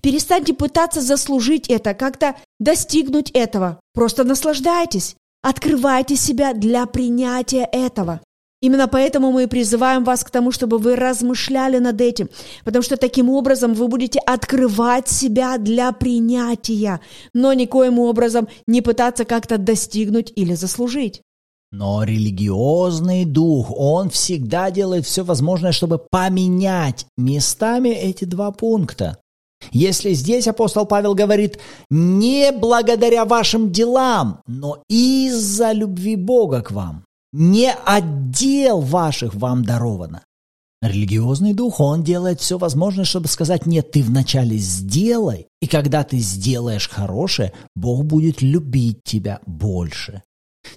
Перестаньте 0.02 0.54
пытаться 0.54 1.02
заслужить 1.02 1.68
это, 1.70 1.94
как-то 1.94 2.38
достигнуть 2.60 3.30
этого. 3.32 3.80
Просто 3.94 4.24
наслаждайтесь. 4.24 5.16
Открывайте 5.42 6.16
себя 6.16 6.54
для 6.54 6.86
принятия 6.86 7.68
этого. 7.72 8.22
Именно 8.62 8.88
поэтому 8.88 9.32
мы 9.32 9.48
призываем 9.48 10.04
вас 10.04 10.24
к 10.24 10.30
тому, 10.30 10.52
чтобы 10.52 10.78
вы 10.78 10.96
размышляли 10.96 11.80
над 11.80 12.00
этим, 12.00 12.30
потому 12.64 12.84
что 12.84 12.96
таким 12.96 13.30
образом 13.30 13.74
вы 13.74 13.88
будете 13.88 14.20
открывать 14.20 15.08
себя 15.08 15.58
для 15.58 15.92
принятия, 15.92 17.02
но 17.34 17.54
никоим 17.54 17.98
образом 17.98 18.48
не 18.68 18.82
пытаться 18.82 19.26
как-то 19.26 19.58
достигнуть 19.58 20.32
или 20.36 20.54
заслужить. 20.54 21.22
Но 21.72 22.04
религиозный 22.04 23.26
дух, 23.26 23.72
он 23.76 24.10
всегда 24.10 24.70
делает 24.70 25.06
все 25.06 25.24
возможное, 25.24 25.72
чтобы 25.72 25.98
поменять 25.98 27.08
местами 27.18 27.90
эти 27.90 28.26
два 28.26 28.52
пункта. 28.52 29.18
Если 29.72 30.14
здесь 30.14 30.48
апостол 30.48 30.86
Павел 30.86 31.16
говорит 31.16 31.60
«не 31.90 32.52
благодаря 32.52 33.26
вашим 33.26 33.72
делам, 33.72 34.42
но 34.48 34.84
из-за 34.90 35.72
любви 35.72 36.16
Бога 36.16 36.62
к 36.62 36.72
вам», 36.72 37.06
не 37.34 37.74
отдел 37.74 38.82
ваших 38.82 39.36
вам 39.36 39.64
даровано. 39.64 40.24
Религиозный 40.82 41.54
дух, 41.54 41.80
он 41.80 42.04
делает 42.04 42.42
все 42.42 42.58
возможное, 42.58 43.06
чтобы 43.06 43.28
сказать, 43.28 43.68
нет, 43.68 43.92
ты 43.92 44.02
вначале 44.02 44.58
сделай, 44.58 45.48
и 45.62 45.68
когда 45.68 46.04
ты 46.04 46.18
сделаешь 46.18 46.90
хорошее, 46.90 47.54
Бог 47.76 48.04
будет 48.06 48.42
любить 48.42 49.04
тебя 49.04 49.40
больше. 49.46 50.24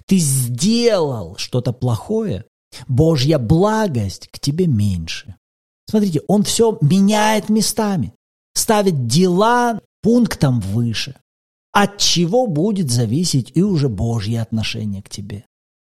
Ты 0.05 0.17
сделал 0.17 1.37
что-то 1.37 1.73
плохое, 1.73 2.45
Божья 2.87 3.39
благость 3.39 4.27
к 4.31 4.39
тебе 4.39 4.67
меньше. 4.67 5.35
Смотрите, 5.89 6.21
он 6.27 6.43
все 6.43 6.77
меняет 6.81 7.49
местами, 7.49 8.13
ставит 8.53 9.07
дела 9.07 9.81
пунктом 10.03 10.59
выше, 10.59 11.15
от 11.71 11.97
чего 11.97 12.45
будет 12.45 12.91
зависеть 12.91 13.51
и 13.55 13.63
уже 13.63 13.89
Божье 13.89 14.41
отношение 14.41 15.01
к 15.01 15.09
тебе. 15.09 15.45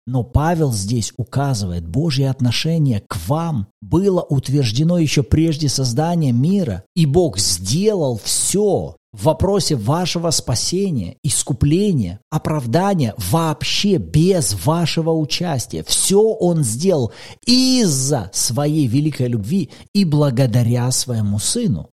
Но 0.06 0.24
Павел 0.24 0.72
здесь 0.72 1.12
указывает, 1.16 1.86
Божье 1.86 2.30
отношение 2.30 3.02
к 3.06 3.16
вам 3.28 3.68
было 3.80 4.22
утверждено 4.22 4.98
еще 4.98 5.22
прежде 5.22 5.68
создания 5.68 6.32
мира, 6.32 6.84
и 6.96 7.06
Бог 7.06 7.38
сделал 7.38 8.20
все 8.22 8.96
в 9.12 9.24
вопросе 9.24 9.76
вашего 9.76 10.30
спасения, 10.30 11.16
искупления, 11.22 12.20
оправдания 12.30 13.14
вообще 13.18 13.96
без 13.96 14.54
вашего 14.64 15.10
участия. 15.10 15.82
Все 15.82 16.20
Он 16.22 16.62
сделал 16.62 17.12
из-за 17.46 18.30
своей 18.32 18.86
великой 18.86 19.28
любви 19.28 19.70
и 19.92 20.04
благодаря 20.04 20.90
своему 20.92 21.38
Сыну. 21.38 21.90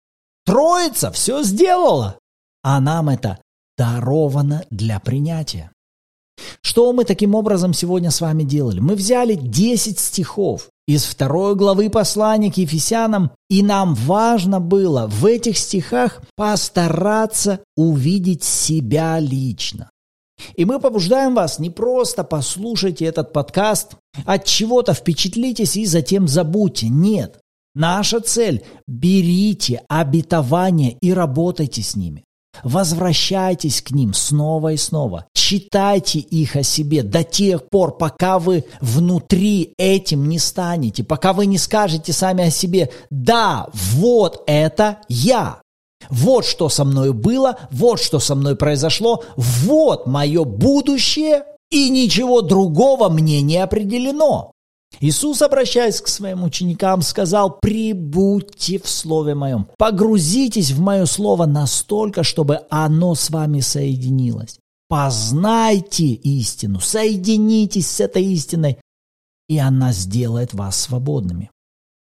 Троица 0.46 1.12
все 1.12 1.44
сделала, 1.44 2.18
а 2.64 2.80
нам 2.80 3.10
это 3.10 3.40
даровано 3.78 4.64
для 4.70 5.00
принятия. 5.00 5.72
Что 6.62 6.94
мы 6.94 7.06
таким 7.06 7.36
образом 7.36 7.74
сегодня 7.74 8.12
с 8.12 8.22
вами 8.22 8.44
делали? 8.44 8.80
Мы 8.80 8.96
взяли 8.96 9.36
10 9.36 10.00
стихов 10.00 10.70
из 10.88 11.06
второй 11.06 11.56
главы 11.56 11.90
послания 11.90 12.52
к 12.52 12.58
Ефесянам, 12.58 13.32
и 13.50 13.64
нам 13.64 13.96
важно 13.96 14.60
было 14.60 15.08
в 15.08 15.26
этих 15.26 15.58
стихах 15.58 16.22
постараться 16.36 17.60
увидеть 17.76 18.44
себя 18.44 19.20
лично. 19.20 19.90
И 20.56 20.66
мы 20.66 20.80
побуждаем 20.80 21.36
вас 21.36 21.60
не 21.60 21.70
просто 21.70 22.24
послушайте 22.24 23.06
этот 23.06 23.32
подкаст, 23.32 23.96
от 24.26 24.46
чего-то 24.46 24.94
впечатлитесь 24.94 25.78
и 25.78 25.86
затем 25.86 26.28
забудьте. 26.28 26.90
Нет. 26.90 27.40
Наша 27.74 28.20
цель– 28.20 28.66
берите 28.88 29.82
обетования 29.88 30.98
и 31.00 31.14
работайте 31.14 31.82
с 31.82 31.96
ними. 31.96 32.26
Возвращайтесь 32.64 33.82
к 33.82 33.92
ним 33.92 34.14
снова 34.14 34.74
и 34.74 34.78
снова. 34.78 35.26
Читайте 35.52 36.20
их 36.20 36.56
о 36.56 36.64
себе 36.64 37.04
до 37.04 37.26
тех 37.26 37.68
пор, 37.68 37.98
пока 37.98 38.40
вы 38.40 38.64
внутри 38.80 39.74
этим 39.78 40.30
не 40.30 40.40
станете, 40.40 41.04
пока 41.04 41.34
вы 41.34 41.46
не 41.46 41.58
скажете 41.58 42.14
сами 42.14 42.46
о 42.46 42.50
себе 42.50 42.90
«Да, 43.10 43.68
вот 43.74 44.44
это 44.48 45.00
я». 45.10 45.62
Вот 46.10 46.46
что 46.46 46.70
со 46.70 46.86
мной 46.86 47.12
было, 47.12 47.58
вот 47.70 48.00
что 48.00 48.20
со 48.20 48.34
мной 48.36 48.56
произошло, 48.56 49.26
вот 49.36 50.08
мое 50.08 50.46
будущее, 50.46 51.44
и 51.70 51.90
ничего 51.90 52.42
другого 52.42 53.10
мне 53.10 53.42
не 53.42 53.58
определено. 53.58 54.54
Иисус, 55.02 55.42
обращаясь 55.42 56.00
к 56.00 56.08
своим 56.08 56.46
ученикам, 56.46 57.02
сказал, 57.02 57.58
«Прибудьте 57.60 58.80
в 58.80 58.88
Слове 58.88 59.36
Моем, 59.36 59.68
погрузитесь 59.78 60.72
в 60.72 60.80
Мое 60.80 61.06
Слово 61.06 61.46
настолько, 61.46 62.24
чтобы 62.24 62.62
оно 62.70 63.16
с 63.16 63.30
вами 63.30 63.60
соединилось. 63.60 64.61
Познайте 64.92 66.04
истину, 66.04 66.82
соединитесь 66.82 67.90
с 67.90 68.02
этой 68.02 68.26
истиной, 68.26 68.76
и 69.48 69.58
она 69.58 69.94
сделает 69.94 70.54
вас 70.54 70.82
свободными. 70.82 71.50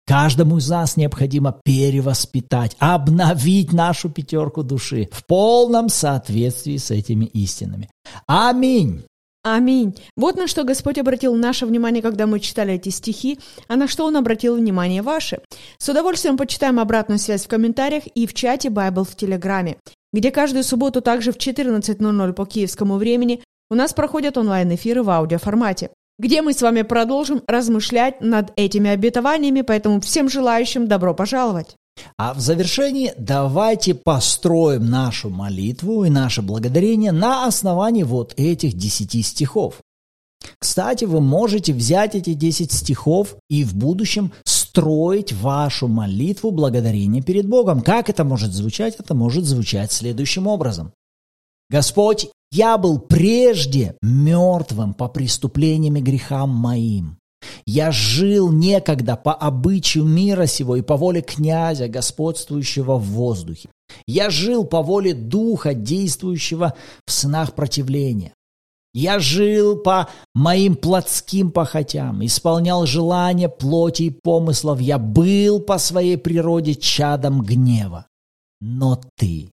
Каждому 0.08 0.58
из 0.58 0.68
нас 0.68 0.98
необходимо 0.98 1.62
перевоспитать, 1.64 2.76
обновить 2.80 3.72
нашу 3.72 4.10
пятерку 4.10 4.64
души 4.64 5.08
в 5.12 5.28
полном 5.28 5.90
соответствии 5.90 6.78
с 6.78 6.90
этими 6.90 7.26
истинами. 7.26 7.88
Аминь. 8.26 9.04
Аминь. 9.44 9.96
Вот 10.18 10.36
на 10.38 10.48
что 10.48 10.64
Господь 10.64 10.98
обратил 10.98 11.36
наше 11.36 11.68
внимание, 11.68 12.02
когда 12.02 12.26
мы 12.26 12.40
читали 12.40 12.74
эти 12.74 12.90
стихи, 12.90 13.40
а 13.68 13.76
на 13.76 13.88
что 13.88 14.08
Он 14.08 14.18
обратил 14.18 14.56
внимание 14.56 15.04
ваше. 15.04 15.42
С 15.78 15.88
удовольствием 15.88 16.36
почитаем 16.36 16.80
обратную 16.80 17.20
связь 17.20 17.46
в 17.46 17.48
комментариях 17.48 18.08
и 18.08 18.26
в 18.26 18.34
чате 18.34 18.70
Bible 18.70 19.04
в 19.04 19.16
Телеграме, 19.16 19.78
где 20.14 20.32
каждую 20.32 20.64
субботу 20.64 21.02
также 21.02 21.32
в 21.32 21.38
14.00 21.38 22.34
по 22.34 22.46
киевскому 22.46 22.98
времени 22.98 23.44
у 23.70 23.76
нас 23.76 23.94
проходят 23.94 24.38
онлайн-эфиры 24.38 25.04
в 25.04 25.10
аудиоформате 25.10 25.92
где 26.22 26.44
мы 26.44 26.54
с 26.54 26.62
вами 26.62 26.84
продолжим 26.84 27.42
размышлять 27.48 28.22
над 28.22 28.54
этими 28.56 28.92
обетованиями, 28.92 29.62
поэтому 29.62 30.00
всем 30.02 30.30
желающим 30.30 30.88
добро 30.88 31.16
пожаловать. 31.16 31.76
А 32.16 32.36
в 32.36 32.40
завершении 32.40 33.12
давайте 33.18 33.96
построим 33.96 34.86
нашу 34.86 35.32
молитву 35.32 36.06
и 36.06 36.12
наше 36.12 36.44
благодарение 36.44 37.12
на 37.12 37.48
основании 37.48 38.04
вот 38.04 38.36
этих 38.38 38.74
десяти 38.74 39.24
стихов. 39.24 39.82
Кстати, 40.60 41.06
вы 41.06 41.22
можете 41.22 41.74
взять 41.74 42.14
эти 42.14 42.34
десять 42.34 42.72
стихов 42.72 43.36
и 43.50 43.64
в 43.64 43.74
будущем 43.76 44.32
строить 44.72 45.34
вашу 45.34 45.90
молитву 45.90 46.52
благодарения 46.52 47.22
перед 47.22 47.46
Богом. 47.46 47.82
Как 47.82 48.10
это 48.10 48.24
может 48.24 48.54
звучать? 48.54 48.96
Это 48.98 49.14
может 49.14 49.44
звучать 49.44 49.92
следующим 49.92 50.48
образом. 50.48 50.94
Господь, 51.70 52.30
я 52.54 52.78
был 52.78 53.00
прежде 53.00 53.98
мертвым 54.02 54.94
по 54.94 55.10
преступлениям 55.10 55.98
и 55.98 56.02
грехам 56.02 56.52
моим. 56.52 57.18
Я 57.66 57.92
жил 57.92 58.50
некогда 58.50 59.18
по 59.18 59.34
обычаю 59.34 60.06
мира 60.06 60.46
сего 60.46 60.78
и 60.78 60.82
по 60.82 60.96
воле 60.96 61.22
князя, 61.22 61.90
господствующего 61.90 62.96
в 62.96 63.04
воздухе. 63.04 63.70
Я 64.08 64.30
жил 64.30 64.64
по 64.64 64.82
воле 64.82 65.14
духа, 65.14 65.74
действующего 65.74 66.76
в 67.06 67.12
сынах 67.12 67.56
противления. 67.56 68.34
Я 68.94 69.20
жил 69.20 69.78
по 69.78 70.10
моим 70.34 70.76
плотским 70.76 71.52
похотям, 71.52 72.26
исполнял 72.26 72.86
желания 72.86 73.48
плоти 73.48 74.04
и 74.04 74.10
помыслов. 74.10 74.82
Я 74.82 74.98
был 74.98 75.62
по 75.62 75.78
своей 75.78 76.18
природе 76.18 76.76
чадом 76.76 77.42
гнева. 77.42 78.08
Но 78.60 79.00
ты, 79.16 79.50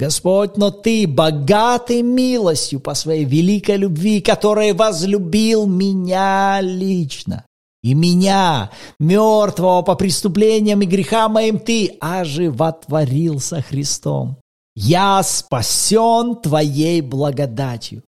Господь, 0.00 0.56
но 0.56 0.70
Ты 0.70 1.06
богатый 1.06 2.00
милостью 2.02 2.80
по 2.80 2.94
своей 2.94 3.24
великой 3.24 3.76
любви, 3.76 4.20
который 4.20 4.72
возлюбил 4.72 5.66
меня 5.66 6.60
лично. 6.62 7.44
И 7.82 7.94
меня, 7.94 8.70
мертвого 8.98 9.82
по 9.82 9.94
преступлениям 9.96 10.80
и 10.80 10.86
грехам 10.86 11.32
моим, 11.32 11.58
Ты 11.58 11.96
оживотворился 12.00 13.62
Христом. 13.62 14.36
Я 14.74 15.22
спасен 15.22 16.36
Твоей 16.36 17.00
благодатью. 17.00 18.02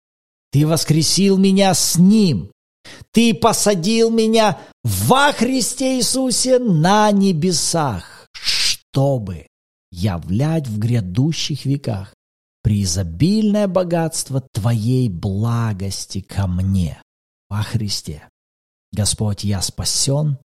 Ты 0.50 0.66
воскресил 0.66 1.36
меня 1.36 1.74
с 1.74 1.96
Ним. 1.96 2.50
Ты 3.12 3.34
посадил 3.34 4.10
меня 4.10 4.58
во 4.82 5.32
Христе 5.32 5.98
Иисусе 5.98 6.58
на 6.58 7.10
небесах, 7.10 8.26
чтобы 8.32 9.46
являть 9.90 10.66
в 10.66 10.78
грядущих 10.78 11.64
веках 11.64 12.14
преизобильное 12.62 13.68
богатство 13.68 14.42
Твоей 14.52 15.08
благости 15.08 16.20
ко 16.20 16.46
мне 16.46 17.00
во 17.48 17.62
Христе. 17.62 18.28
Господь, 18.92 19.44
я 19.44 19.62
спасен 19.62 20.38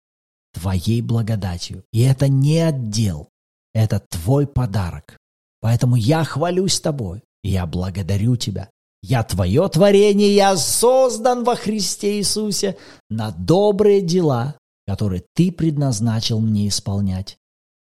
Твоей 0.52 1.02
благодатью. 1.02 1.84
И 1.92 2.00
это 2.00 2.28
не 2.28 2.60
отдел, 2.60 3.28
это 3.72 4.00
Твой 4.00 4.46
подарок. 4.46 5.18
Поэтому 5.60 5.96
я 5.96 6.24
хвалюсь 6.24 6.80
Тобой, 6.80 7.22
я 7.42 7.66
благодарю 7.66 8.36
Тебя. 8.36 8.70
Я 9.06 9.22
Твое 9.22 9.68
творение, 9.68 10.34
я 10.34 10.56
создан 10.56 11.44
во 11.44 11.56
Христе 11.56 12.16
Иисусе 12.16 12.78
на 13.10 13.32
добрые 13.32 14.00
дела, 14.00 14.56
которые 14.86 15.24
Ты 15.34 15.52
предназначил 15.52 16.40
мне 16.40 16.68
исполнять. 16.68 17.36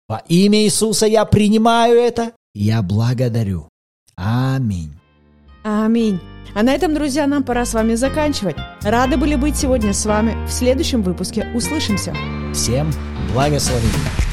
Во 0.09 0.25
имя 0.27 0.65
Иисуса 0.65 1.07
я 1.07 1.25
принимаю 1.25 1.97
это, 1.97 2.33
я 2.55 2.83
благодарю. 2.83 3.69
Аминь. 4.17 4.95
Аминь. 5.63 6.19
А 6.57 6.65
на 6.65 6.75
этом, 6.75 6.93
друзья, 6.93 7.29
нам 7.29 7.45
пора 7.45 7.67
с 7.67 7.75
вами 7.75 7.95
заканчивать. 7.95 8.57
Рады 8.83 9.17
были 9.17 9.37
быть 9.37 9.57
сегодня 9.57 9.95
с 9.95 10.05
вами. 10.05 10.35
В 10.49 10.51
следующем 10.51 11.03
выпуске 11.03 11.47
услышимся. 11.55 12.17
Всем 12.53 12.91
благословений. 13.33 14.32